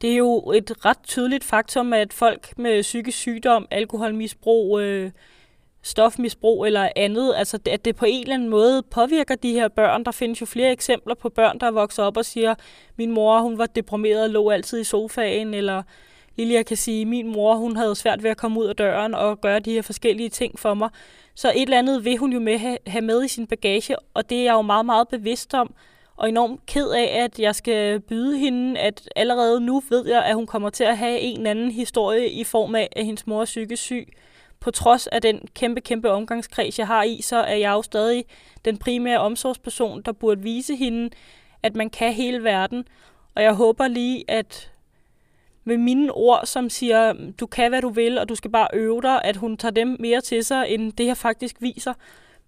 Det 0.03 0.13
er 0.13 0.17
jo 0.17 0.51
et 0.51 0.85
ret 0.85 1.03
tydeligt 1.03 1.45
faktum, 1.45 1.93
at 1.93 2.13
folk 2.13 2.59
med 2.59 2.83
psykisk 2.83 3.19
sygdom, 3.19 3.67
alkoholmisbrug, 3.71 4.81
øh, 4.81 5.11
stofmisbrug 5.83 6.67
eller 6.67 6.89
andet, 6.97 7.35
altså 7.37 7.59
at 7.67 7.85
det 7.85 7.97
på 7.97 8.05
en 8.09 8.23
eller 8.23 8.35
anden 8.35 8.49
måde 8.49 8.83
påvirker 8.83 9.35
de 9.35 9.53
her 9.53 9.69
børn. 9.69 10.05
Der 10.05 10.11
findes 10.11 10.41
jo 10.41 10.47
flere 10.47 10.73
eksempler 10.73 11.15
på 11.15 11.29
børn, 11.29 11.61
der 11.61 11.71
vokser 11.71 12.03
op 12.03 12.17
og 12.17 12.25
siger, 12.25 12.55
min 12.97 13.11
mor 13.11 13.41
hun 13.41 13.59
var 13.59 13.67
deprimeret 13.67 14.23
og 14.23 14.31
lå 14.31 14.51
altid 14.51 14.81
i 14.81 14.85
sofaen, 14.85 15.55
eller 15.55 15.83
Lilia 16.37 16.63
kan 16.63 16.77
sige, 16.77 17.07
min 17.07 17.33
mor 17.33 17.55
hun 17.55 17.77
havde 17.77 17.95
svært 17.95 18.23
ved 18.23 18.31
at 18.31 18.37
komme 18.37 18.61
ud 18.61 18.67
af 18.67 18.77
døren 18.77 19.15
og 19.15 19.41
gøre 19.41 19.61
de 19.61 19.73
her 19.73 19.83
forskellige 19.83 20.29
ting 20.29 20.59
for 20.59 20.75
mig. 20.75 20.91
Så 21.35 21.53
et 21.55 21.63
eller 21.63 21.79
andet 21.79 22.05
vil 22.05 22.17
hun 22.17 22.33
jo 22.33 22.41
med 22.41 22.59
have 22.87 23.03
med 23.03 23.25
i 23.25 23.29
sin 23.29 23.47
bagage, 23.47 23.97
og 24.15 24.31
det 24.31 24.39
er 24.39 24.43
jeg 24.43 24.53
jo 24.53 24.63
meget, 24.63 24.87
meget 24.87 25.09
bevidst 25.09 25.55
om, 25.55 25.75
og 26.23 26.29
enormt 26.29 26.67
ked 26.67 26.91
af, 26.91 27.23
at 27.25 27.39
jeg 27.39 27.55
skal 27.55 28.01
byde 28.01 28.39
hende, 28.39 28.81
at 28.81 29.09
allerede 29.17 29.61
nu 29.61 29.83
ved 29.89 30.07
jeg, 30.07 30.25
at 30.25 30.35
hun 30.35 30.47
kommer 30.47 30.71
til 30.71 30.85
at 30.85 30.99
have 30.99 31.21
en 31.21 31.37
eller 31.37 31.51
anden 31.51 31.71
historie 31.71 32.31
i 32.31 32.45
form 32.45 32.75
af, 32.75 32.89
at 32.93 33.05
hendes 33.05 33.27
mor 33.27 33.41
er 33.41 33.45
psykisk 33.45 33.83
syg 33.83 34.09
på 34.61 34.71
trods 34.71 35.07
af 35.07 35.23
den 35.23 35.41
kæmpe, 35.55 35.81
kæmpe 35.81 36.11
omgangskreds, 36.11 36.79
jeg 36.79 36.87
har 36.87 37.03
i, 37.03 37.21
så 37.23 37.37
er 37.37 37.55
jeg 37.55 37.71
jo 37.71 37.83
stadig 37.83 38.25
den 38.65 38.79
primære 38.79 39.19
omsorgsperson, 39.19 40.03
der 40.03 40.13
burde 40.13 40.43
vise 40.43 40.77
hende, 40.77 41.11
at 41.63 41.77
man 41.77 41.91
kan 41.91 42.13
hele 42.13 42.45
verden. 42.45 42.85
Og 43.35 43.43
jeg 43.43 43.55
håber 43.55 43.89
lige, 43.89 44.25
at 44.29 44.71
med 45.65 45.77
mine 45.77 46.13
ord, 46.13 46.41
som 46.45 46.71
siger, 46.71 47.15
du 47.41 47.47
kan, 47.47 47.71
hvad 47.71 47.83
du 47.83 47.89
vil, 47.89 48.19
og 48.19 48.29
du 48.29 48.35
skal 48.35 48.51
bare 48.51 48.69
øve 48.73 49.03
dig, 49.03 49.25
at 49.25 49.37
hun 49.37 49.57
tager 49.57 49.73
dem 49.73 49.97
mere 50.01 50.21
til 50.21 50.45
sig, 50.45 50.67
end 50.69 50.93
det 50.93 51.07
her 51.07 51.15
faktisk 51.15 51.57
viser. 51.61 51.93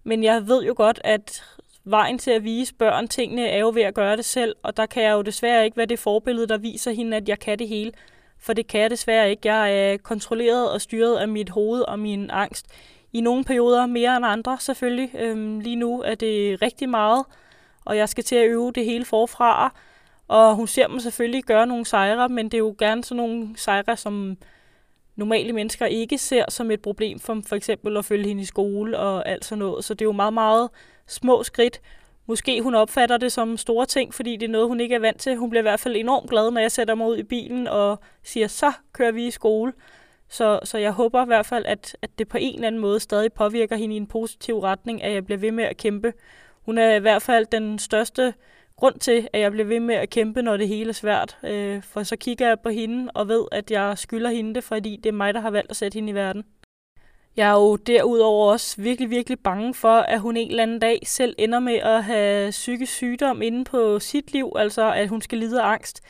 Men 0.03 0.23
jeg 0.23 0.47
ved 0.47 0.63
jo 0.63 0.73
godt, 0.77 1.01
at 1.03 1.43
vejen 1.85 2.17
til 2.17 2.31
at 2.31 2.43
vise 2.43 2.73
børn 2.73 3.07
tingene 3.07 3.47
er 3.47 3.59
jo 3.59 3.71
ved 3.73 3.81
at 3.81 3.93
gøre 3.93 4.17
det 4.17 4.25
selv, 4.25 4.55
og 4.63 4.77
der 4.77 4.85
kan 4.85 5.03
jeg 5.03 5.11
jo 5.11 5.21
desværre 5.21 5.65
ikke 5.65 5.77
være 5.77 5.85
det 5.85 5.99
forbillede, 5.99 6.47
der 6.47 6.57
viser 6.57 6.91
hende, 6.91 7.17
at 7.17 7.29
jeg 7.29 7.39
kan 7.39 7.59
det 7.59 7.67
hele 7.67 7.91
for 8.45 8.53
det 8.53 8.67
kan 8.67 8.81
jeg 8.81 8.89
desværre 8.89 9.29
ikke. 9.29 9.53
Jeg 9.53 9.91
er 9.91 9.97
kontrolleret 9.97 10.71
og 10.71 10.81
styret 10.81 11.17
af 11.17 11.27
mit 11.27 11.49
hoved 11.49 11.81
og 11.81 11.99
min 11.99 12.29
angst. 12.29 12.65
I 13.13 13.21
nogle 13.21 13.43
perioder 13.43 13.85
mere 13.85 14.17
end 14.17 14.25
andre 14.25 14.57
selvfølgelig. 14.59 15.11
Øhm, 15.15 15.59
lige 15.59 15.75
nu 15.75 16.01
er 16.01 16.15
det 16.15 16.61
rigtig 16.61 16.89
meget, 16.89 17.25
og 17.85 17.97
jeg 17.97 18.09
skal 18.09 18.23
til 18.23 18.35
at 18.35 18.47
øve 18.47 18.71
det 18.71 18.85
hele 18.85 19.05
forfra. 19.05 19.73
Og 20.27 20.55
hun 20.55 20.67
ser 20.67 20.87
mig 20.87 21.01
selvfølgelig 21.01 21.43
gøre 21.43 21.67
nogle 21.67 21.85
sejre, 21.85 22.29
men 22.29 22.45
det 22.45 22.53
er 22.53 22.57
jo 22.57 22.75
gerne 22.77 23.03
sådan 23.03 23.17
nogle 23.17 23.49
sejre, 23.57 23.97
som 23.97 24.37
normale 25.15 25.53
mennesker 25.53 25.85
ikke 25.85 26.17
ser 26.17 26.45
som 26.49 26.71
et 26.71 26.81
problem, 26.81 27.19
for 27.19 27.41
for 27.47 27.55
eksempel 27.55 27.97
at 27.97 28.05
følge 28.05 28.27
hende 28.27 28.41
i 28.41 28.45
skole 28.45 28.99
og 28.99 29.29
alt 29.29 29.45
sådan 29.45 29.59
noget. 29.59 29.85
Så 29.85 29.93
det 29.93 30.01
er 30.01 30.05
jo 30.05 30.11
meget, 30.11 30.33
meget 30.33 30.69
små 31.07 31.43
skridt, 31.43 31.81
Måske 32.27 32.61
hun 32.61 32.75
opfatter 32.75 33.17
det 33.17 33.31
som 33.31 33.57
store 33.57 33.85
ting, 33.85 34.13
fordi 34.13 34.35
det 34.35 34.45
er 34.45 34.51
noget, 34.51 34.67
hun 34.67 34.79
ikke 34.79 34.95
er 34.95 34.99
vant 34.99 35.19
til. 35.19 35.35
Hun 35.35 35.49
bliver 35.49 35.61
i 35.61 35.69
hvert 35.69 35.79
fald 35.79 35.95
enormt 35.95 36.29
glad, 36.29 36.51
når 36.51 36.61
jeg 36.61 36.71
sætter 36.71 36.95
mig 36.95 37.07
ud 37.07 37.17
i 37.17 37.23
bilen 37.23 37.67
og 37.67 37.99
siger, 38.23 38.47
så 38.47 38.71
kører 38.93 39.11
vi 39.11 39.27
i 39.27 39.31
skole. 39.31 39.73
Så, 40.29 40.59
så 40.63 40.77
jeg 40.77 40.91
håber 40.91 41.23
i 41.23 41.25
hvert 41.25 41.45
fald, 41.45 41.65
at, 41.65 41.97
at 42.01 42.09
det 42.19 42.27
på 42.27 42.37
en 42.41 42.55
eller 42.55 42.67
anden 42.67 42.81
måde 42.81 42.99
stadig 42.99 43.33
påvirker 43.33 43.75
hende 43.75 43.95
i 43.95 43.97
en 43.97 44.07
positiv 44.07 44.59
retning, 44.59 45.03
at 45.03 45.13
jeg 45.13 45.25
bliver 45.25 45.37
ved 45.37 45.51
med 45.51 45.63
at 45.63 45.77
kæmpe. 45.77 46.13
Hun 46.61 46.77
er 46.77 46.95
i 46.95 46.99
hvert 46.99 47.21
fald 47.21 47.45
den 47.45 47.79
største 47.79 48.33
grund 48.75 48.99
til, 48.99 49.27
at 49.33 49.41
jeg 49.41 49.51
bliver 49.51 49.67
ved 49.67 49.79
med 49.79 49.95
at 49.95 50.09
kæmpe, 50.09 50.41
når 50.41 50.57
det 50.57 50.67
hele 50.67 50.89
er 50.89 50.93
svært. 50.93 51.37
Øh, 51.43 51.83
for 51.83 52.03
så 52.03 52.15
kigger 52.15 52.47
jeg 52.47 52.59
på 52.59 52.69
hende 52.69 53.11
og 53.13 53.27
ved, 53.27 53.45
at 53.51 53.71
jeg 53.71 53.97
skylder 53.97 54.29
hende 54.29 54.55
det, 54.55 54.63
fordi 54.63 54.95
det 55.03 55.09
er 55.09 55.13
mig, 55.13 55.33
der 55.33 55.39
har 55.39 55.49
valgt 55.49 55.71
at 55.71 55.77
sætte 55.77 55.95
hende 55.95 56.09
i 56.09 56.15
verden. 56.15 56.43
Jeg 57.37 57.49
er 57.49 57.53
jo 57.53 57.75
derudover 57.75 58.51
også 58.51 58.81
virkelig, 58.81 59.09
virkelig 59.09 59.39
bange 59.39 59.73
for, 59.73 59.95
at 59.97 60.19
hun 60.19 60.37
en 60.37 60.49
eller 60.49 60.63
anden 60.63 60.79
dag 60.79 60.99
selv 61.05 61.35
ender 61.37 61.59
med 61.59 61.73
at 61.73 62.03
have 62.03 62.51
psykisk 62.51 62.93
sygdom 62.93 63.41
inde 63.41 63.63
på 63.63 63.99
sit 63.99 64.31
liv, 64.31 64.51
altså 64.55 64.91
at 64.93 65.09
hun 65.09 65.21
skal 65.21 65.37
lide 65.37 65.61
af 65.61 65.65
angst. 65.67 66.01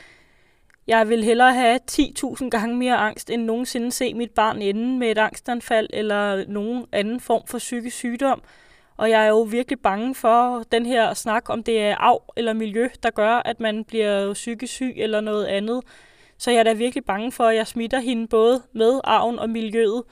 Jeg 0.86 1.08
vil 1.08 1.24
hellere 1.24 1.54
have 1.54 1.80
10.000 1.90 2.48
gange 2.48 2.76
mere 2.76 2.96
angst, 2.96 3.30
end 3.30 3.42
nogensinde 3.42 3.92
se 3.92 4.14
mit 4.14 4.30
barn 4.30 4.62
ende 4.62 4.98
med 4.98 5.10
et 5.10 5.18
angstanfald 5.18 5.88
eller 5.92 6.44
nogen 6.48 6.86
anden 6.92 7.20
form 7.20 7.42
for 7.46 7.58
psykisk 7.58 7.96
sygdom. 7.96 8.42
Og 8.96 9.10
jeg 9.10 9.24
er 9.24 9.28
jo 9.28 9.40
virkelig 9.40 9.80
bange 9.80 10.14
for 10.14 10.62
den 10.72 10.86
her 10.86 11.14
snak, 11.14 11.50
om 11.50 11.62
det 11.62 11.80
er 11.80 11.96
arv 11.96 12.22
eller 12.36 12.52
miljø, 12.52 12.88
der 13.02 13.10
gør, 13.10 13.30
at 13.30 13.60
man 13.60 13.84
bliver 13.84 14.32
psykisk 14.32 14.72
syg 14.72 14.92
eller 14.96 15.20
noget 15.20 15.46
andet. 15.46 15.82
Så 16.38 16.50
jeg 16.50 16.58
er 16.58 16.64
da 16.64 16.72
virkelig 16.72 17.04
bange 17.04 17.32
for, 17.32 17.44
at 17.44 17.56
jeg 17.56 17.66
smitter 17.66 18.00
hende 18.00 18.26
både 18.26 18.62
med 18.72 19.00
arven 19.04 19.38
og 19.38 19.50
miljøet 19.50 20.02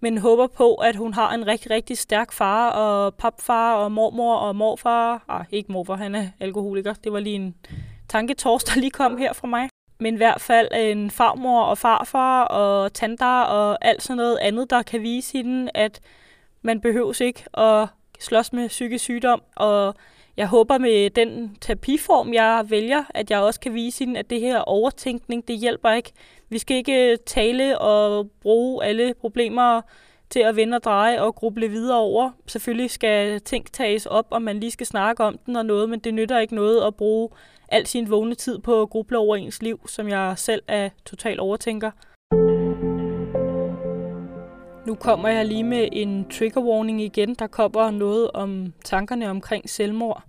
men 0.00 0.18
håber 0.18 0.46
på, 0.46 0.74
at 0.74 0.96
hun 0.96 1.14
har 1.14 1.34
en 1.34 1.46
rigtig, 1.46 1.70
rigtig 1.70 1.98
stærk 1.98 2.32
far 2.32 2.70
og 2.70 3.14
papfar 3.14 3.74
og 3.74 3.92
mormor 3.92 4.36
og 4.36 4.56
morfar. 4.56 5.24
Ah, 5.28 5.44
ikke 5.50 5.72
morfar, 5.72 5.96
han 5.96 6.14
er 6.14 6.26
alkoholiker. 6.40 6.94
Det 6.94 7.12
var 7.12 7.20
lige 7.20 7.34
en 7.34 7.54
tanketors, 8.08 8.64
der 8.64 8.80
lige 8.80 8.90
kom 8.90 9.16
her 9.16 9.32
fra 9.32 9.46
mig. 9.46 9.68
Men 10.00 10.14
i 10.14 10.16
hvert 10.16 10.40
fald 10.40 10.68
en 10.74 11.10
farmor 11.10 11.62
og 11.62 11.78
farfar 11.78 12.44
og 12.44 12.92
tanter 12.92 13.40
og 13.40 13.78
alt 13.84 14.02
sådan 14.02 14.16
noget 14.16 14.38
andet, 14.40 14.70
der 14.70 14.82
kan 14.82 15.02
vise 15.02 15.32
hende, 15.32 15.70
at 15.74 16.00
man 16.62 16.80
behøves 16.80 17.20
ikke 17.20 17.44
at 17.54 17.88
slås 18.20 18.52
med 18.52 18.68
psykisk 18.68 19.04
sygdom. 19.04 19.42
Og 19.56 19.94
jeg 20.36 20.46
håber 20.46 20.78
med 20.78 21.10
den 21.10 21.56
terapiform, 21.60 22.32
jeg 22.32 22.64
vælger, 22.68 23.04
at 23.10 23.30
jeg 23.30 23.40
også 23.40 23.60
kan 23.60 23.74
vise 23.74 24.04
hende, 24.04 24.18
at 24.20 24.30
det 24.30 24.40
her 24.40 24.58
overtænkning, 24.58 25.48
det 25.48 25.58
hjælper 25.58 25.90
ikke. 25.90 26.12
Vi 26.48 26.58
skal 26.58 26.76
ikke 26.76 27.10
øh, 27.10 27.18
tale 27.26 27.78
og 27.78 28.30
bruge 28.42 28.84
alle 28.84 29.14
problemer 29.20 29.80
til 30.30 30.40
at 30.40 30.56
vende 30.56 30.76
og 30.76 30.84
dreje 30.84 31.20
og 31.22 31.34
gruble 31.34 31.68
videre 31.68 31.98
over. 31.98 32.30
Selvfølgelig 32.46 32.90
skal 32.90 33.40
ting 33.40 33.72
tages 33.72 34.06
op, 34.06 34.26
og 34.30 34.42
man 34.42 34.60
lige 34.60 34.70
skal 34.70 34.86
snakke 34.86 35.24
om 35.24 35.38
den 35.46 35.56
og 35.56 35.66
noget, 35.66 35.90
men 35.90 36.00
det 36.00 36.14
nytter 36.14 36.38
ikke 36.38 36.54
noget 36.54 36.86
at 36.86 36.94
bruge 36.94 37.28
al 37.68 37.86
sin 37.86 38.10
vågne 38.10 38.34
tid 38.34 38.58
på 38.58 38.82
at 38.82 38.90
gruble 38.90 39.18
over 39.18 39.36
ens 39.36 39.62
liv, 39.62 39.88
som 39.88 40.08
jeg 40.08 40.34
selv 40.36 40.62
er 40.68 40.88
total 41.04 41.40
overtænker. 41.40 41.90
Nu 44.86 44.94
kommer 44.94 45.28
jeg 45.28 45.46
lige 45.46 45.64
med 45.64 45.88
en 45.92 46.30
trigger 46.30 46.60
warning 46.60 47.02
igen. 47.02 47.34
Der 47.34 47.46
kommer 47.46 47.90
noget 47.90 48.30
om 48.30 48.72
tankerne 48.84 49.30
omkring 49.30 49.70
selvmord. 49.70 50.22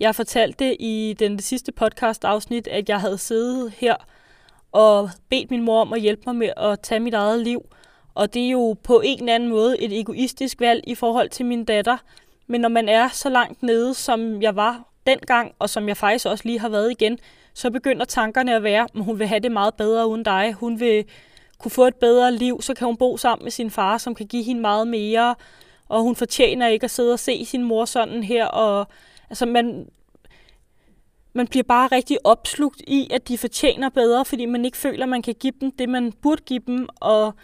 Jeg 0.00 0.14
fortalte 0.14 0.82
i 0.82 1.12
den 1.12 1.38
sidste 1.38 1.72
podcast 1.72 2.24
afsnit, 2.24 2.68
at 2.68 2.88
jeg 2.88 3.00
havde 3.00 3.18
siddet 3.18 3.72
her 3.76 3.94
og 4.72 5.10
bedt 5.30 5.50
min 5.50 5.62
mor 5.62 5.80
om 5.80 5.92
at 5.92 6.00
hjælpe 6.00 6.22
mig 6.26 6.36
med 6.36 6.50
at 6.56 6.80
tage 6.80 7.00
mit 7.00 7.14
eget 7.14 7.40
liv. 7.40 7.62
Og 8.14 8.34
det 8.34 8.46
er 8.46 8.50
jo 8.50 8.76
på 8.82 9.00
en 9.04 9.18
eller 9.18 9.34
anden 9.34 9.48
måde 9.48 9.82
et 9.82 10.00
egoistisk 10.00 10.60
valg 10.60 10.84
i 10.86 10.94
forhold 10.94 11.28
til 11.28 11.46
min 11.46 11.64
datter. 11.64 11.96
Men 12.46 12.60
når 12.60 12.68
man 12.68 12.88
er 12.88 13.08
så 13.08 13.28
langt 13.28 13.62
nede, 13.62 13.94
som 13.94 14.42
jeg 14.42 14.56
var 14.56 14.84
dengang, 15.06 15.54
og 15.58 15.70
som 15.70 15.88
jeg 15.88 15.96
faktisk 15.96 16.26
også 16.26 16.44
lige 16.44 16.60
har 16.60 16.68
været 16.68 16.90
igen, 16.90 17.18
så 17.54 17.70
begynder 17.70 18.04
tankerne 18.04 18.56
at 18.56 18.62
være, 18.62 18.82
at 18.94 19.04
hun 19.04 19.18
vil 19.18 19.26
have 19.26 19.40
det 19.40 19.52
meget 19.52 19.74
bedre 19.74 20.08
uden 20.08 20.22
dig. 20.22 20.52
Hun 20.52 20.80
vil 20.80 21.04
kunne 21.60 21.70
få 21.70 21.86
et 21.86 21.94
bedre 21.94 22.32
liv, 22.32 22.62
så 22.62 22.74
kan 22.74 22.86
hun 22.86 22.96
bo 22.96 23.16
sammen 23.16 23.44
med 23.44 23.50
sin 23.50 23.70
far, 23.70 23.98
som 23.98 24.14
kan 24.14 24.26
give 24.26 24.42
hende 24.42 24.60
meget 24.60 24.88
mere. 24.88 25.34
Og 25.88 26.02
hun 26.02 26.16
fortjener 26.16 26.68
ikke 26.68 26.84
at 26.84 26.90
sidde 26.90 27.12
og 27.12 27.18
se 27.18 27.44
sin 27.44 27.64
mor 27.64 27.84
sådan 27.84 28.22
her. 28.22 28.46
Og, 28.46 28.86
altså, 29.30 29.46
man, 29.46 29.88
man 31.32 31.46
bliver 31.46 31.62
bare 31.62 31.88
rigtig 31.92 32.18
opslugt 32.26 32.82
i, 32.86 33.08
at 33.10 33.28
de 33.28 33.38
fortjener 33.38 33.88
bedre, 33.88 34.24
fordi 34.24 34.46
man 34.46 34.64
ikke 34.64 34.76
føler, 34.76 35.02
at 35.02 35.08
man 35.08 35.22
kan 35.22 35.34
give 35.34 35.52
dem 35.60 35.70
det, 35.70 35.88
man 35.88 36.12
burde 36.12 36.42
give 36.42 36.62
dem. 36.66 36.88
Og 37.00 37.34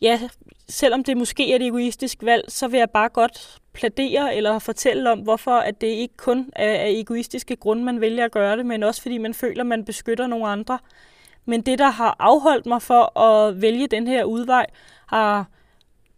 ja, 0.00 0.20
selvom 0.68 1.04
det 1.04 1.16
måske 1.16 1.52
er 1.52 1.56
et 1.56 1.62
egoistisk 1.62 2.18
valg, 2.22 2.44
så 2.48 2.68
vil 2.68 2.78
jeg 2.78 2.90
bare 2.90 3.08
godt 3.08 3.58
pladere 3.72 4.36
eller 4.36 4.58
fortælle 4.58 5.10
om, 5.10 5.18
hvorfor 5.18 5.50
at 5.50 5.80
det 5.80 5.86
ikke 5.86 6.16
kun 6.16 6.50
er 6.56 6.72
af 6.72 6.90
egoistiske 6.90 7.56
grunde, 7.56 7.84
man 7.84 8.00
vælger 8.00 8.24
at 8.24 8.32
gøre 8.32 8.56
det, 8.56 8.66
men 8.66 8.82
også 8.82 9.02
fordi 9.02 9.18
man 9.18 9.34
føler, 9.34 9.60
at 9.60 9.66
man 9.66 9.84
beskytter 9.84 10.26
nogle 10.26 10.48
andre. 10.48 10.78
Men 11.44 11.60
det, 11.60 11.78
der 11.78 11.90
har 11.90 12.16
afholdt 12.18 12.66
mig 12.66 12.82
for 12.82 13.18
at 13.18 13.62
vælge 13.62 13.86
den 13.86 14.06
her 14.06 14.24
udvej, 14.24 14.66
har 15.06 15.46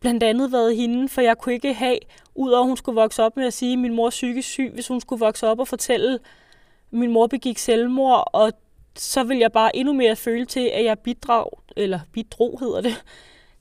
blandt 0.01 0.23
andet 0.23 0.53
været 0.53 0.77
hende, 0.77 1.09
for 1.09 1.21
jeg 1.21 1.39
kunne 1.39 1.55
ikke 1.55 1.75
have, 1.75 1.99
udover 2.35 2.63
at 2.63 2.69
hun 2.69 2.77
skulle 2.77 3.01
vokse 3.01 3.23
op 3.23 3.37
med 3.37 3.47
at 3.47 3.53
sige, 3.53 3.73
at 3.73 3.79
min 3.79 3.95
mor 3.95 4.07
er 4.07 4.11
psykisk 4.11 4.49
syg, 4.49 4.71
hvis 4.75 4.89
hun 4.89 5.01
skulle 5.01 5.21
vokse 5.21 5.47
op 5.47 5.61
og 5.61 5.69
fortælle, 5.69 6.19
min 6.91 7.11
mor 7.11 7.27
begik 7.27 7.59
selvmord, 7.59 8.31
og 8.33 8.53
så 8.97 9.25
vil 9.25 9.39
jeg 9.39 9.53
bare 9.53 9.77
endnu 9.77 9.93
mere 9.93 10.17
føle 10.17 10.45
til, 10.45 10.71
at 10.75 10.85
jeg 10.85 10.99
bidrag, 10.99 11.51
eller 11.77 12.01
bidrog 12.13 12.59
hedder 12.61 12.81
det, 12.81 13.05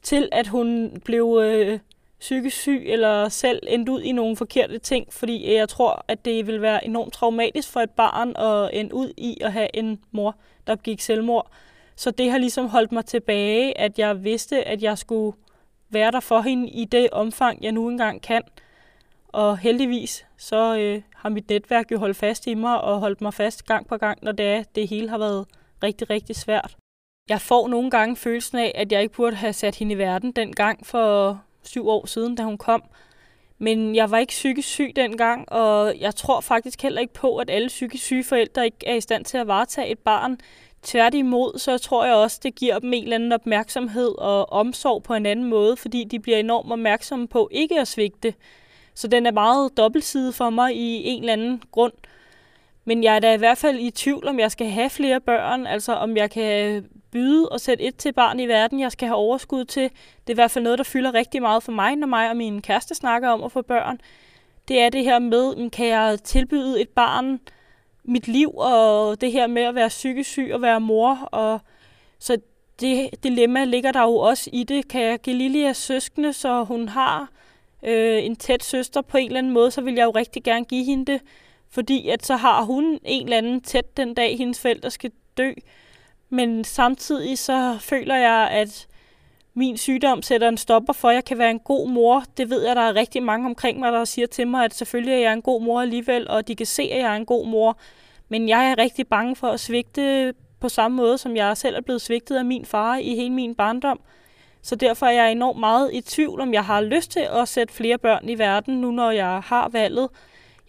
til 0.02 0.30
at 0.32 0.48
hun 0.48 1.02
blev 1.06 1.40
øh, 1.44 1.80
psykisk 2.20 2.58
syg, 2.58 2.84
eller 2.86 3.30
selv 3.30 3.60
endte 3.68 3.92
ud 3.92 4.02
i 4.02 4.12
nogle 4.12 4.36
forkerte 4.36 4.78
ting, 4.78 5.14
fordi 5.14 5.54
jeg 5.54 5.70
tror, 5.70 6.06
at 6.08 6.26
det 6.26 6.48
vil 6.48 6.62
være 6.62 6.86
enormt 6.86 7.14
traumatisk 7.14 7.70
for 7.72 7.80
et 7.80 7.90
barn 7.90 8.36
at 8.36 8.70
ende 8.74 8.94
ud 8.94 9.14
i 9.18 9.38
at 9.42 9.54
have 9.54 9.68
en 9.76 10.00
mor, 10.12 10.36
der 10.68 10.76
gik 10.76 11.02
selvmord. 11.02 11.52
Så 11.96 12.12
det 12.12 12.32
har 12.32 12.38
ligesom 12.38 12.68
holdt 12.68 12.92
mig 12.92 13.06
tilbage, 13.06 13.78
at 13.78 14.00
jeg 14.00 14.24
vidste, 14.24 14.64
at 14.64 14.84
jeg 14.84 14.98
skulle 14.98 15.38
være 15.90 16.12
der 16.12 16.20
for 16.20 16.42
hende 16.42 16.70
i 16.70 16.86
det 16.86 17.10
omfang, 17.12 17.64
jeg 17.64 17.72
nu 17.72 17.90
engang 17.90 18.22
kan. 18.22 18.42
Og 19.28 19.58
heldigvis, 19.58 20.26
så 20.38 20.78
øh, 20.78 21.02
har 21.16 21.30
mit 21.30 21.50
netværk 21.50 21.92
jo 21.92 22.00
holdt 22.00 22.18
fast 22.18 22.48
i 22.48 22.54
mig 22.54 22.82
og 22.82 23.00
holdt 23.00 23.22
mig 23.22 23.34
fast 23.34 23.66
gang 23.66 23.88
på 23.88 23.98
gang, 23.98 24.20
når 24.22 24.32
det, 24.32 24.46
er, 24.46 24.64
det 24.76 24.88
hele 24.88 25.10
har 25.10 25.18
været 25.18 25.46
rigtig, 25.84 26.10
rigtig 26.10 26.36
svært. 26.36 26.76
Jeg 27.30 27.42
får 27.42 27.68
nogle 27.68 27.92
gange 27.92 28.16
følelsen 28.16 28.58
af, 28.58 28.72
at 28.76 28.92
jeg 28.92 29.02
ikke 29.02 29.16
burde 29.16 29.36
have 29.36 29.54
sat 29.54 29.76
hende 29.76 29.94
i 29.94 29.98
verden 29.98 30.32
den 30.32 30.54
gang 30.54 30.86
for 30.86 31.42
syv 31.64 31.88
år 31.88 32.06
siden, 32.06 32.36
da 32.36 32.44
hun 32.44 32.58
kom. 32.58 32.84
Men 33.58 33.96
jeg 33.96 34.12
var 34.12 34.18
ikke 34.18 34.32
psykisk 34.32 34.68
syg 34.68 34.92
dengang, 34.96 35.52
og 35.52 36.00
jeg 36.00 36.16
tror 36.16 36.42
faktisk 36.42 36.82
heller 36.82 37.02
ikke 37.02 37.14
på, 37.14 37.38
at 37.38 37.50
alle 37.50 37.68
psykisk 37.68 38.04
syge 38.04 38.24
forældre 38.24 38.66
ikke 38.66 38.78
er 38.88 38.96
i 38.96 39.02
stand 39.02 39.26
til 39.26 39.38
at 39.38 39.48
varetage 39.48 39.92
et 39.92 40.00
barn. 40.00 40.38
Tværtimod, 40.84 41.60
så 41.60 41.78
tror 41.78 42.06
jeg 42.06 42.16
også, 42.16 42.40
det 42.44 42.56
giver 42.56 42.80
dem 42.80 42.94
en 42.94 43.04
eller 43.04 43.16
anden 43.16 43.32
opmærksomhed 43.32 44.20
og 44.20 44.52
omsorg 44.52 45.04
på 45.04 45.14
en 45.14 45.26
anden 45.26 45.46
måde, 45.46 45.78
fordi 45.78 46.04
de 46.04 46.20
bliver 46.20 46.38
enormt 46.38 46.72
opmærksomme 46.72 47.28
på 47.28 47.50
ikke 47.52 47.80
at 47.80 47.88
svigte. 47.88 48.34
Så 48.96 49.08
den 49.08 49.26
er 49.26 49.32
meget 49.32 49.78
dobbeltsidig 49.78 50.34
for 50.34 50.50
mig 50.50 50.76
i 50.76 51.04
en 51.04 51.20
eller 51.20 51.34
anden 51.34 51.64
grund. 51.72 51.94
Men 52.86 53.04
jeg 53.04 53.16
er 53.16 53.20
da 53.20 53.34
i 53.34 53.38
hvert 53.38 53.58
fald 53.58 53.80
i 53.80 53.92
tvivl, 53.92 54.28
om 54.28 54.40
jeg 54.40 54.52
skal 54.52 54.68
have 54.68 54.90
flere 54.90 55.22
børn, 55.22 55.68
altså 55.68 55.94
om 55.94 56.18
jeg 56.18 56.32
kan 56.32 56.86
byde 57.12 57.50
og 57.50 57.62
sætte 57.62 57.84
et 57.84 57.96
til 57.96 58.14
barn 58.14 58.40
i 58.40 58.48
verden, 58.48 58.80
jeg 58.80 58.92
skal 58.92 59.08
have 59.08 59.18
overskud 59.18 59.66
til. 59.66 59.84
Det 59.84 60.30
er 60.30 60.34
i 60.34 60.34
hvert 60.34 60.52
fald 60.52 60.64
noget, 60.64 60.78
der 60.78 60.84
fylder 60.84 61.14
rigtig 61.14 61.42
meget 61.42 61.64
for 61.64 61.72
mig, 61.72 61.96
når 61.96 62.08
mig 62.08 62.30
og 62.30 62.38
min 62.38 62.62
kæreste 62.62 62.96
snakker 62.96 63.30
om 63.30 63.44
at 63.44 63.52
få 63.52 63.62
børn. 63.62 64.02
Det 64.68 64.82
er 64.82 64.90
det 64.90 65.04
her 65.04 65.20
med, 65.20 65.70
kan 65.70 65.88
jeg 65.88 66.20
tilbyde 66.24 66.82
et 66.82 66.90
barn 66.90 67.40
mit 68.04 68.28
liv, 68.28 68.52
og 68.56 69.22
det 69.22 69.32
her 69.32 69.48
med 69.48 69.62
at 69.62 69.76
være 69.76 69.88
psykisk 69.88 70.30
syg 70.30 70.50
og 70.54 70.62
være 70.62 70.80
mor. 70.80 71.30
Og 71.32 71.60
så 72.20 72.38
det 72.80 73.10
dilemma 73.24 73.64
ligger 73.64 73.92
der 73.92 74.02
jo 74.02 74.16
også 74.16 74.50
i 74.54 74.64
det. 74.64 74.88
Kan 74.88 75.02
jeg 75.02 75.20
give 75.20 75.36
Lilia 75.36 75.74
søskende, 75.74 76.34
så 76.34 76.64
hun 76.64 76.90
har 76.90 77.30
øh, 77.84 78.24
en 78.24 78.36
tæt 78.36 78.64
søster 78.64 79.02
på 79.02 79.18
en 79.18 79.26
eller 79.26 79.38
anden 79.38 79.54
måde, 79.54 79.72
så 79.72 79.82
vil 79.82 79.96
jeg 79.96 80.06
jo 80.06 80.12
rigtig 80.12 80.44
gerne 80.44 80.66
give 80.66 80.84
hende 80.86 81.12
det. 81.12 81.22
Fordi 81.74 82.10
at 82.10 82.26
så 82.26 82.36
har 82.36 82.64
hun 82.64 83.00
en 83.04 83.24
eller 83.24 83.38
anden 83.38 83.62
tæt 83.62 83.98
den 83.98 84.14
dag, 84.14 84.38
hendes 84.38 84.60
forældre 84.60 84.92
skal 84.92 85.12
dø. 85.38 85.52
Men 86.30 86.64
samtidig 86.64 87.38
så 87.38 87.78
føler 87.80 88.16
jeg, 88.16 88.48
at 88.52 88.88
min 89.54 89.78
sygdom 89.78 90.22
sætter 90.22 90.50
en 90.50 90.58
stopper 90.58 90.94
for, 90.94 91.10
at 91.10 91.16
jeg 91.16 91.26
kan 91.26 91.38
være 91.38 91.52
en 91.52 91.60
god 91.60 91.90
mor. 91.90 92.24
Det 92.38 92.50
ved 92.50 92.66
jeg, 92.66 92.76
der 92.76 92.82
er 92.82 92.96
rigtig 92.96 93.24
mange 93.24 93.46
omkring 93.46 93.80
mig, 93.80 93.92
der 93.92 94.06
siger 94.06 94.28
til 94.28 94.48
mig, 94.48 94.66
at 94.66 94.76
selvfølgelig 94.76 95.14
er 95.14 95.20
jeg 95.20 95.34
en 95.34 95.42
god 95.42 95.62
mor 95.62 95.82
alligevel, 95.82 96.28
og 96.28 96.48
de 96.48 96.56
kan 96.56 96.66
se, 96.66 96.84
at 96.84 97.00
jeg 97.00 97.12
er 97.12 97.16
en 97.16 97.26
god 97.26 97.48
mor. 97.48 97.78
Men 98.30 98.50
jeg 98.50 98.72
er 98.72 98.78
rigtig 98.78 99.08
bange 99.08 99.36
for 99.36 99.48
at 99.48 99.60
svigte 99.60 100.34
på 100.60 100.70
samme 100.70 100.98
måde, 100.98 101.18
som 101.18 101.36
jeg 101.36 101.58
selv 101.58 101.76
er 101.76 101.82
blevet 101.82 102.02
svigtet 102.02 102.36
af 102.36 102.46
min 102.46 102.66
far 102.66 102.98
i 102.98 103.16
hele 103.16 103.34
min 103.34 103.56
barndom. 103.56 104.00
Så 104.62 104.76
derfor 104.76 105.06
er 105.06 105.12
jeg 105.12 105.32
enormt 105.32 105.60
meget 105.60 105.90
i 105.94 106.02
tvivl, 106.02 106.42
om 106.42 106.54
jeg 106.54 106.66
har 106.66 106.82
lyst 106.82 107.12
til 107.12 107.28
at 107.34 107.48
sætte 107.48 107.74
flere 107.74 107.98
børn 107.98 108.30
i 108.30 108.38
verden, 108.38 108.82
nu 108.82 108.92
når 108.92 109.12
jeg 109.12 109.42
har 109.46 109.70
valget. 109.70 110.10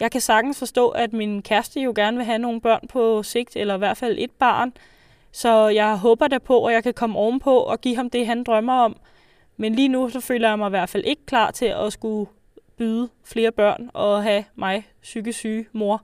Jeg 0.01 0.11
kan 0.11 0.21
sagtens 0.21 0.59
forstå, 0.59 0.89
at 0.89 1.13
min 1.13 1.43
kæreste 1.43 1.81
jo 1.81 1.93
gerne 1.97 2.17
vil 2.17 2.27
have 2.27 2.39
nogle 2.39 2.61
børn 2.61 2.89
på 2.89 3.23
sigt, 3.23 3.57
eller 3.57 3.75
i 3.75 3.79
hvert 3.79 3.97
fald 3.97 4.17
et 4.19 4.31
barn. 4.31 4.73
Så 5.33 5.69
jeg 5.69 5.97
håber 5.97 6.29
da 6.29 6.39
på, 6.39 6.67
at 6.67 6.75
jeg 6.75 6.83
kan 6.83 6.95
komme 6.95 7.19
ovenpå 7.19 7.59
og 7.59 7.81
give 7.81 7.97
ham 7.97 8.11
det, 8.11 8.27
han 8.27 8.45
drømmer 8.45 8.73
om. 8.73 8.97
Men 9.57 9.75
lige 9.75 9.89
nu 9.89 10.09
så 10.09 10.21
føler 10.21 10.49
jeg 10.49 10.59
mig 10.59 10.67
i 10.67 10.71
hvert 10.71 10.89
fald 10.89 11.05
ikke 11.05 11.27
klar 11.27 11.51
til 11.51 11.67
at 11.67 11.93
skulle 11.93 12.31
byde 12.77 13.09
flere 13.25 13.53
børn 13.53 13.91
og 13.95 14.23
have 14.23 14.45
mig 14.55 14.87
psykisk 15.03 15.39
syge 15.39 15.67
mor. 15.73 16.03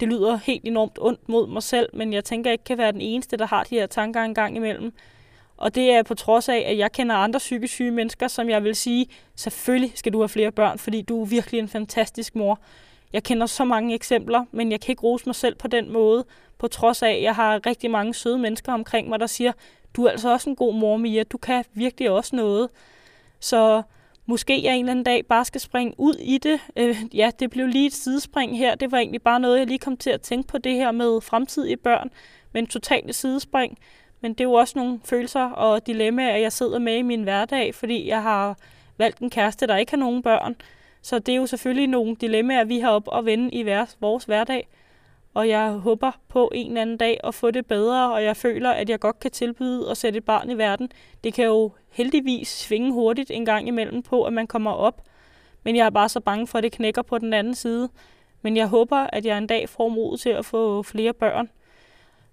Det 0.00 0.08
lyder 0.08 0.36
helt 0.36 0.64
enormt 0.64 0.98
ondt 1.00 1.28
mod 1.28 1.46
mig 1.48 1.62
selv, 1.62 1.88
men 1.92 2.12
jeg 2.12 2.24
tænker, 2.24 2.50
jeg 2.50 2.54
ikke 2.54 2.64
kan 2.64 2.78
være 2.78 2.92
den 2.92 3.00
eneste, 3.00 3.36
der 3.36 3.46
har 3.46 3.62
de 3.62 3.74
her 3.74 3.86
tanker 3.86 4.22
en 4.22 4.34
gang 4.34 4.56
imellem. 4.56 4.92
Og 5.56 5.74
det 5.74 5.90
er 5.90 6.02
på 6.02 6.14
trods 6.14 6.48
af, 6.48 6.64
at 6.66 6.78
jeg 6.78 6.92
kender 6.92 7.14
andre 7.14 7.38
psykisk 7.38 7.74
syge 7.74 7.90
mennesker, 7.90 8.28
som 8.28 8.48
jeg 8.48 8.64
vil 8.64 8.74
sige, 8.74 9.06
selvfølgelig 9.36 9.92
skal 9.94 10.12
du 10.12 10.18
have 10.18 10.28
flere 10.28 10.52
børn, 10.52 10.78
fordi 10.78 11.02
du 11.02 11.22
er 11.22 11.26
virkelig 11.26 11.58
en 11.58 11.68
fantastisk 11.68 12.34
mor. 12.34 12.58
Jeg 13.14 13.22
kender 13.22 13.46
så 13.46 13.64
mange 13.64 13.94
eksempler, 13.94 14.44
men 14.52 14.72
jeg 14.72 14.80
kan 14.80 14.92
ikke 14.92 15.02
rose 15.02 15.26
mig 15.26 15.34
selv 15.34 15.54
på 15.54 15.68
den 15.68 15.92
måde, 15.92 16.24
på 16.58 16.68
trods 16.68 17.02
af, 17.02 17.10
at 17.10 17.22
jeg 17.22 17.34
har 17.34 17.66
rigtig 17.66 17.90
mange 17.90 18.14
søde 18.14 18.38
mennesker 18.38 18.72
omkring 18.72 19.08
mig, 19.08 19.20
der 19.20 19.26
siger, 19.26 19.52
du 19.96 20.04
er 20.04 20.10
altså 20.10 20.32
også 20.32 20.50
en 20.50 20.56
god 20.56 20.74
mor, 20.74 20.96
Mia, 20.96 21.22
du 21.22 21.38
kan 21.38 21.64
virkelig 21.74 22.10
også 22.10 22.36
noget. 22.36 22.68
Så 23.40 23.82
måske 24.26 24.64
jeg 24.64 24.74
en 24.74 24.80
eller 24.80 24.90
anden 24.90 25.04
dag 25.04 25.26
bare 25.26 25.44
skal 25.44 25.60
springe 25.60 25.94
ud 25.98 26.14
i 26.14 26.38
det. 26.38 26.60
Øh, 26.76 26.96
ja, 27.12 27.30
det 27.38 27.50
blev 27.50 27.66
lige 27.66 27.86
et 27.86 27.92
sidespring 27.92 28.58
her. 28.58 28.74
Det 28.74 28.92
var 28.92 28.98
egentlig 28.98 29.22
bare 29.22 29.40
noget, 29.40 29.58
jeg 29.58 29.66
lige 29.66 29.78
kom 29.78 29.96
til 29.96 30.10
at 30.10 30.20
tænke 30.20 30.48
på 30.48 30.58
det 30.58 30.74
her 30.74 30.92
med 30.92 31.20
fremtidige 31.20 31.76
børn, 31.76 32.10
men 32.52 32.66
totalt 32.66 33.14
sidespring. 33.14 33.78
Men 34.20 34.32
det 34.32 34.40
er 34.40 34.44
jo 34.44 34.52
også 34.52 34.78
nogle 34.78 35.00
følelser 35.04 35.44
og 35.44 35.86
dilemmaer, 35.86 36.36
jeg 36.36 36.52
sidder 36.52 36.78
med 36.78 36.96
i 36.96 37.02
min 37.02 37.22
hverdag, 37.22 37.74
fordi 37.74 38.08
jeg 38.08 38.22
har 38.22 38.58
valgt 38.98 39.18
en 39.18 39.30
kæreste, 39.30 39.66
der 39.66 39.76
ikke 39.76 39.92
har 39.92 39.98
nogen 39.98 40.22
børn. 40.22 40.56
Så 41.04 41.18
det 41.18 41.32
er 41.32 41.36
jo 41.36 41.46
selvfølgelig 41.46 41.86
nogle 41.86 42.16
dilemmaer, 42.16 42.64
vi 42.64 42.78
har 42.78 42.90
op 42.90 43.08
og 43.08 43.24
vende 43.24 43.50
i 43.50 43.62
vores 44.00 44.24
hverdag. 44.24 44.68
Og 45.34 45.48
jeg 45.48 45.70
håber 45.70 46.10
på 46.28 46.50
en 46.54 46.66
eller 46.66 46.82
anden 46.82 46.96
dag 46.96 47.20
at 47.24 47.34
få 47.34 47.50
det 47.50 47.66
bedre, 47.66 48.12
og 48.12 48.24
jeg 48.24 48.36
føler, 48.36 48.70
at 48.70 48.90
jeg 48.90 49.00
godt 49.00 49.20
kan 49.20 49.30
tilbyde 49.30 49.90
at 49.90 49.96
sætte 49.96 50.16
et 50.16 50.24
barn 50.24 50.50
i 50.50 50.58
verden. 50.58 50.88
Det 51.24 51.34
kan 51.34 51.44
jo 51.44 51.70
heldigvis 51.90 52.48
svinge 52.48 52.92
hurtigt 52.92 53.30
en 53.30 53.44
gang 53.44 53.68
imellem 53.68 54.02
på, 54.02 54.24
at 54.24 54.32
man 54.32 54.46
kommer 54.46 54.70
op. 54.70 55.02
Men 55.62 55.76
jeg 55.76 55.86
er 55.86 55.90
bare 55.90 56.08
så 56.08 56.20
bange 56.20 56.46
for, 56.46 56.58
at 56.58 56.64
det 56.64 56.72
knækker 56.72 57.02
på 57.02 57.18
den 57.18 57.32
anden 57.32 57.54
side. 57.54 57.88
Men 58.42 58.56
jeg 58.56 58.66
håber, 58.66 58.96
at 58.96 59.26
jeg 59.26 59.38
en 59.38 59.46
dag 59.46 59.68
får 59.68 59.88
mod 59.88 60.18
til 60.18 60.30
at 60.30 60.44
få 60.44 60.82
flere 60.82 61.12
børn. 61.12 61.50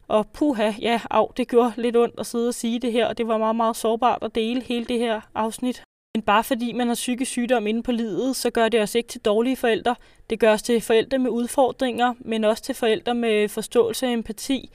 Og 0.08 0.28
puha, 0.28 0.72
ja, 0.82 1.02
af, 1.10 1.28
det 1.38 1.48
gjorde 1.48 1.74
lidt 1.78 1.98
ondt 1.98 2.20
at 2.20 2.26
sidde 2.26 2.48
og 2.48 2.54
sige 2.54 2.80
det 2.80 2.92
her, 2.92 3.08
og 3.08 3.18
det 3.18 3.28
var 3.28 3.38
meget, 3.38 3.56
meget 3.56 3.76
sårbart 3.76 4.24
at 4.24 4.36
dele 4.36 4.62
hele 4.62 4.86
det 4.86 5.00
her 5.00 5.22
afsnit. 5.36 5.84
Men 6.16 6.22
bare 6.22 6.44
fordi 6.44 6.72
man 6.72 6.88
har 6.88 6.96
psykisk 6.96 7.32
sygdom 7.32 7.68
inde 7.68 7.84
på 7.84 7.92
livet, 7.92 8.36
så 8.36 8.50
gør 8.50 8.70
det 8.70 8.82
os 8.82 8.96
ikke 8.96 9.10
til 9.10 9.22
dårlige 9.22 9.56
forældre. 9.56 9.96
Det 10.30 10.40
gør 10.40 10.54
os 10.54 10.62
til 10.62 10.82
forældre 10.82 11.18
med 11.18 11.32
udfordringer, 11.32 12.14
men 12.20 12.44
også 12.44 12.64
til 12.64 12.76
forældre 12.76 13.16
med 13.16 13.50
forståelse 13.50 14.06
og 14.06 14.14
empati. 14.14 14.72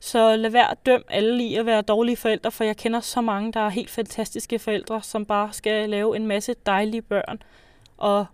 Så 0.00 0.36
lad 0.36 0.50
være 0.50 0.70
at 0.70 0.86
dømme 0.86 1.04
alle 1.08 1.44
i 1.44 1.54
at 1.54 1.66
være 1.66 1.82
dårlige 1.82 2.16
forældre, 2.16 2.50
for 2.50 2.64
jeg 2.64 2.76
kender 2.76 3.00
så 3.00 3.20
mange, 3.20 3.52
der 3.52 3.60
er 3.60 3.68
helt 3.68 3.90
fantastiske 3.90 4.58
forældre, 4.58 5.02
som 5.02 5.24
bare 5.24 5.52
skal 5.52 5.90
lave 5.90 6.16
en 6.16 6.26
masse 6.26 6.54
dejlige 6.66 7.02
børn. 7.02 7.42
Og 7.96 8.26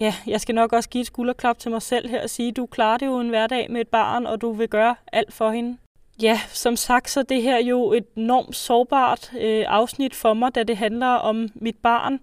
ja, 0.00 0.14
jeg 0.26 0.40
skal 0.40 0.54
nok 0.54 0.72
også 0.72 0.88
give 0.88 1.00
et 1.00 1.06
skulderklap 1.06 1.58
til 1.58 1.70
mig 1.70 1.82
selv 1.82 2.08
her 2.08 2.22
og 2.22 2.30
sige, 2.30 2.52
du 2.52 2.66
klarer 2.66 2.98
det 2.98 3.06
jo 3.06 3.20
en 3.20 3.28
hverdag 3.28 3.70
med 3.70 3.80
et 3.80 3.88
barn, 3.88 4.26
og 4.26 4.40
du 4.40 4.52
vil 4.52 4.68
gøre 4.68 4.94
alt 5.12 5.32
for 5.32 5.50
hende. 5.50 5.78
Ja, 6.20 6.40
som 6.48 6.76
sagt, 6.76 7.10
så 7.10 7.22
det 7.22 7.42
her 7.42 7.58
jo 7.58 7.92
et 7.92 8.06
enormt 8.16 8.56
sårbart 8.56 9.32
øh, 9.40 9.64
afsnit 9.68 10.14
for 10.14 10.34
mig, 10.34 10.54
da 10.54 10.62
det 10.62 10.76
handler 10.76 11.06
om 11.06 11.48
mit 11.54 11.76
barn, 11.76 12.20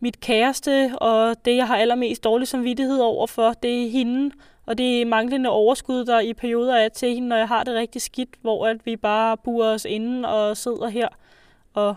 mit 0.00 0.20
kæreste, 0.20 0.92
og 1.00 1.36
det, 1.44 1.56
jeg 1.56 1.66
har 1.66 1.76
allermest 1.76 2.24
dårlig 2.24 2.48
samvittighed 2.48 2.98
over 2.98 3.26
for, 3.26 3.52
det 3.52 3.86
er 3.86 3.90
hende, 3.90 4.34
og 4.66 4.78
det 4.78 5.02
er 5.02 5.06
manglende 5.06 5.50
overskud, 5.50 6.04
der 6.04 6.20
i 6.20 6.34
perioder 6.34 6.76
er 6.76 6.88
til 6.88 7.14
hende, 7.14 7.28
når 7.28 7.36
jeg 7.36 7.48
har 7.48 7.64
det 7.64 7.74
rigtig 7.74 8.02
skidt, 8.02 8.28
hvor 8.40 8.66
at 8.66 8.86
vi 8.86 8.96
bare 8.96 9.36
burer 9.36 9.74
os 9.74 9.84
inden 9.84 10.24
og 10.24 10.56
sidder 10.56 10.88
her 10.88 11.08
og 11.74 11.94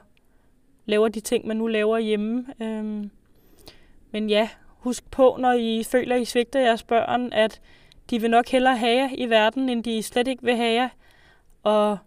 laver 0.86 1.08
de 1.08 1.20
ting, 1.20 1.48
man 1.48 1.58
nu 1.58 1.68
laver 1.68 1.98
hjemme. 1.98 2.46
Øhm, 2.62 3.12
men 4.12 4.30
ja, 4.30 4.50
husk 4.68 5.12
på, 5.12 5.36
når 5.40 5.54
I 5.54 5.84
føler, 5.84 6.16
at 6.16 6.22
I 6.22 6.26
svigter 6.26 6.60
jeres 6.60 6.84
børn, 6.84 7.34
at 7.34 7.62
de 8.10 8.22
vil 8.22 8.30
nok 8.30 8.48
hellere 8.48 8.78
have 8.78 8.98
jer 8.98 9.10
i 9.18 9.30
verden, 9.30 9.70
end 9.70 9.84
de 9.84 10.04
slet 10.04 10.28
ikke 10.28 10.44
vil 10.44 10.56
have 10.56 10.74
jer 10.74 10.90
og 11.64 11.98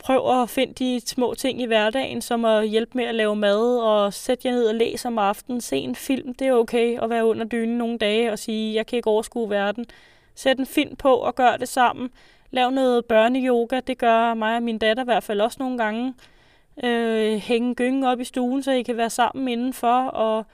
prøv 0.00 0.42
at 0.42 0.50
finde 0.50 0.72
de 0.72 1.00
små 1.06 1.34
ting 1.34 1.62
i 1.62 1.66
hverdagen, 1.66 2.22
som 2.22 2.44
at 2.44 2.68
hjælpe 2.68 2.92
med 2.94 3.04
at 3.04 3.14
lave 3.14 3.36
mad, 3.36 3.78
og 3.78 4.14
sætte 4.14 4.48
jer 4.48 4.54
ned 4.54 4.66
og 4.66 4.74
læse 4.74 5.08
om 5.08 5.18
aftenen, 5.18 5.60
se 5.60 5.76
en 5.76 5.94
film. 5.94 6.34
Det 6.34 6.46
er 6.46 6.52
okay 6.52 6.98
at 7.02 7.10
være 7.10 7.26
under 7.26 7.44
dynen 7.44 7.78
nogle 7.78 7.98
dage 7.98 8.32
og 8.32 8.38
sige, 8.38 8.74
jeg 8.74 8.86
kan 8.86 8.96
ikke 8.96 9.10
overskue 9.10 9.50
verden. 9.50 9.86
Sæt 10.34 10.58
en 10.58 10.66
film 10.66 10.96
på 10.96 11.14
og 11.14 11.34
gør 11.34 11.56
det 11.56 11.68
sammen. 11.68 12.10
Lav 12.50 12.70
noget 12.70 13.04
børneyoga, 13.04 13.80
det 13.80 13.98
gør 13.98 14.34
mig 14.34 14.56
og 14.56 14.62
min 14.62 14.78
datter 14.78 15.02
i 15.02 15.04
hvert 15.04 15.22
fald 15.22 15.40
også 15.40 15.56
nogle 15.60 15.78
gange. 15.78 16.14
Øh, 16.84 17.38
hænge 17.38 17.74
gyngen 17.74 18.04
op 18.04 18.20
i 18.20 18.24
stuen, 18.24 18.62
så 18.62 18.72
I 18.72 18.82
kan 18.82 18.96
være 18.96 19.10
sammen 19.10 19.48
indenfor, 19.48 20.06
og 20.06 20.46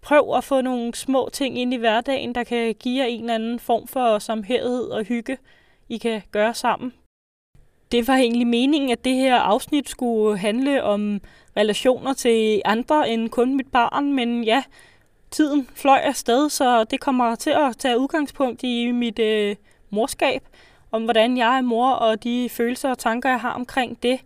prøv 0.00 0.34
at 0.36 0.44
få 0.44 0.60
nogle 0.60 0.94
små 0.94 1.28
ting 1.32 1.58
ind 1.58 1.74
i 1.74 1.76
hverdagen, 1.76 2.34
der 2.34 2.44
kan 2.44 2.74
give 2.74 3.02
jer 3.02 3.08
en 3.08 3.20
eller 3.20 3.34
anden 3.34 3.58
form 3.58 3.86
for 3.86 4.18
samhørighed 4.18 4.88
og 4.88 5.04
hygge, 5.04 5.38
I 5.88 5.98
kan 5.98 6.22
gøre 6.32 6.54
sammen 6.54 6.92
det 7.94 8.08
var 8.08 8.16
egentlig 8.16 8.46
meningen, 8.46 8.90
at 8.90 9.04
det 9.04 9.14
her 9.14 9.36
afsnit 9.36 9.88
skulle 9.88 10.38
handle 10.38 10.82
om 10.82 11.20
relationer 11.56 12.12
til 12.12 12.62
andre 12.64 13.10
end 13.10 13.30
kun 13.30 13.56
mit 13.56 13.66
barn, 13.72 14.12
men 14.12 14.44
ja, 14.44 14.62
tiden 15.30 15.68
fløj 15.74 15.98
afsted, 16.02 16.48
så 16.50 16.84
det 16.84 17.00
kommer 17.00 17.34
til 17.34 17.50
at 17.50 17.76
tage 17.76 17.98
udgangspunkt 17.98 18.62
i 18.62 18.90
mit 18.90 19.18
øh, 19.18 19.56
morskab, 19.90 20.42
om 20.92 21.04
hvordan 21.04 21.36
jeg 21.36 21.56
er 21.56 21.60
mor 21.60 21.90
og 21.90 22.24
de 22.24 22.48
følelser 22.48 22.90
og 22.90 22.98
tanker, 22.98 23.28
jeg 23.28 23.40
har 23.40 23.52
omkring 23.52 24.02
det. 24.02 24.20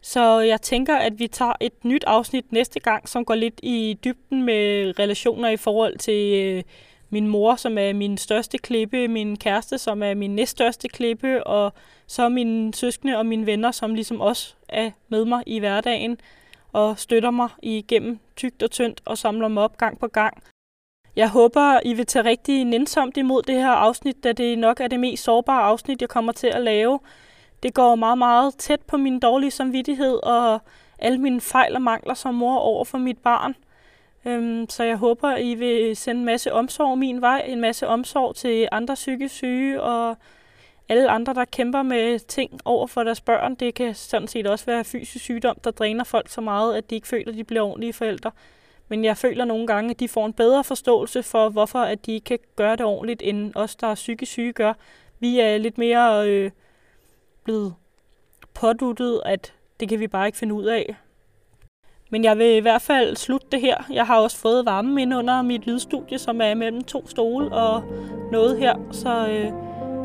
Så 0.00 0.40
jeg 0.40 0.62
tænker, 0.62 0.96
at 0.96 1.18
vi 1.18 1.26
tager 1.26 1.52
et 1.60 1.84
nyt 1.84 2.04
afsnit 2.04 2.52
næste 2.52 2.80
gang, 2.80 3.08
som 3.08 3.24
går 3.24 3.34
lidt 3.34 3.60
i 3.62 3.98
dybden 4.04 4.42
med 4.42 4.98
relationer 4.98 5.48
i 5.48 5.56
forhold 5.56 5.98
til 5.98 6.44
øh, 6.44 6.62
min 7.12 7.28
mor, 7.28 7.56
som 7.56 7.78
er 7.78 7.92
min 7.92 8.18
største 8.18 8.58
klippe, 8.58 9.08
min 9.08 9.36
kæreste, 9.36 9.78
som 9.78 10.02
er 10.02 10.14
min 10.14 10.34
næststørste 10.34 10.88
klippe, 10.88 11.46
og 11.46 11.72
så 12.06 12.28
mine 12.28 12.74
søskende 12.74 13.18
og 13.18 13.26
mine 13.26 13.46
venner, 13.46 13.70
som 13.70 13.94
ligesom 13.94 14.20
også 14.20 14.54
er 14.68 14.90
med 15.08 15.24
mig 15.24 15.42
i 15.46 15.58
hverdagen 15.58 16.20
og 16.72 16.98
støtter 16.98 17.30
mig 17.30 17.48
igennem 17.62 18.18
tygt 18.36 18.62
og 18.62 18.70
tyndt 18.70 19.00
og 19.04 19.18
samler 19.18 19.48
mig 19.48 19.62
op 19.62 19.78
gang 19.78 19.98
på 19.98 20.06
gang. 20.06 20.42
Jeg 21.16 21.30
håber, 21.30 21.80
I 21.84 21.94
vil 21.94 22.06
tage 22.06 22.24
rigtig 22.24 22.64
nænsomt 22.64 23.16
imod 23.16 23.42
det 23.42 23.54
her 23.54 23.70
afsnit, 23.70 24.24
da 24.24 24.32
det 24.32 24.58
nok 24.58 24.80
er 24.80 24.88
det 24.88 25.00
mest 25.00 25.24
sårbare 25.24 25.62
afsnit, 25.62 26.00
jeg 26.00 26.08
kommer 26.08 26.32
til 26.32 26.46
at 26.46 26.62
lave. 26.62 27.00
Det 27.62 27.74
går 27.74 27.94
meget, 27.94 28.18
meget 28.18 28.54
tæt 28.58 28.80
på 28.80 28.96
min 28.96 29.20
dårlige 29.20 29.50
samvittighed 29.50 30.14
og 30.22 30.60
alle 30.98 31.18
mine 31.18 31.40
fejl 31.40 31.74
og 31.74 31.82
mangler 31.82 32.14
som 32.14 32.34
mor 32.34 32.58
over 32.58 32.84
for 32.84 32.98
mit 32.98 33.18
barn. 33.18 33.54
Øhm, 34.24 34.66
så 34.68 34.84
jeg 34.84 34.96
håber, 34.96 35.36
I 35.36 35.54
vil 35.54 35.96
sende 35.96 36.18
en 36.18 36.24
masse 36.24 36.52
omsorg 36.52 36.98
min 36.98 37.20
vej, 37.20 37.44
en 37.46 37.60
masse 37.60 37.86
omsorg 37.86 38.36
til 38.36 38.68
andre 38.72 38.94
psykisk 38.94 39.34
syge 39.34 39.82
og 39.82 40.16
alle 40.88 41.10
andre, 41.10 41.34
der 41.34 41.44
kæmper 41.44 41.82
med 41.82 42.18
ting 42.18 42.60
over 42.64 42.86
for 42.86 43.04
deres 43.04 43.20
børn. 43.20 43.54
Det 43.54 43.74
kan 43.74 43.94
sådan 43.94 44.28
set 44.28 44.46
også 44.46 44.66
være 44.66 44.84
fysisk 44.84 45.24
sygdom, 45.24 45.56
der 45.64 45.70
dræner 45.70 46.04
folk 46.04 46.28
så 46.28 46.40
meget, 46.40 46.76
at 46.76 46.90
de 46.90 46.94
ikke 46.94 47.08
føler, 47.08 47.28
at 47.28 47.34
de 47.34 47.44
bliver 47.44 47.62
ordentlige 47.62 47.92
forældre. 47.92 48.30
Men 48.88 49.04
jeg 49.04 49.16
føler 49.16 49.44
nogle 49.44 49.66
gange, 49.66 49.90
at 49.90 50.00
de 50.00 50.08
får 50.08 50.26
en 50.26 50.32
bedre 50.32 50.64
forståelse 50.64 51.22
for, 51.22 51.48
hvorfor 51.48 51.78
at 51.78 52.06
de 52.06 52.12
ikke 52.12 52.24
kan 52.24 52.38
gøre 52.56 52.76
det 52.76 52.86
ordentligt, 52.86 53.22
end 53.24 53.52
os, 53.54 53.76
der 53.76 53.86
er 53.86 53.94
psykisk 53.94 54.32
syge, 54.32 54.52
gør. 54.52 54.72
Vi 55.20 55.40
er 55.40 55.58
lidt 55.58 55.78
mere 55.78 56.28
øh, 56.28 56.50
blevet 57.44 57.74
påduttet, 58.54 59.22
at 59.24 59.54
det 59.80 59.88
kan 59.88 60.00
vi 60.00 60.08
bare 60.08 60.26
ikke 60.26 60.38
finde 60.38 60.54
ud 60.54 60.64
af. 60.64 60.96
Men 62.12 62.24
jeg 62.24 62.38
vil 62.38 62.56
i 62.56 62.60
hvert 62.60 62.82
fald 62.82 63.16
slutte 63.16 63.46
det 63.52 63.60
her. 63.60 63.74
Jeg 63.92 64.06
har 64.06 64.18
også 64.18 64.36
fået 64.36 64.66
varme 64.66 65.02
ind 65.02 65.14
under 65.14 65.42
mit 65.42 65.66
lydstudie, 65.66 66.18
som 66.18 66.40
er 66.40 66.54
mellem 66.54 66.84
to 66.84 67.08
stole 67.08 67.52
og 67.52 67.82
noget 68.32 68.58
her. 68.58 68.74
Så 68.90 69.26
øh, 69.28 69.52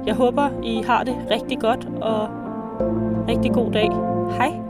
jeg 0.07 0.15
håber, 0.15 0.61
I 0.63 0.81
har 0.81 1.03
det 1.03 1.15
rigtig 1.31 1.59
godt 1.59 1.87
og 2.01 2.29
rigtig 3.27 3.51
god 3.51 3.71
dag. 3.71 3.89
Hej! 4.37 4.66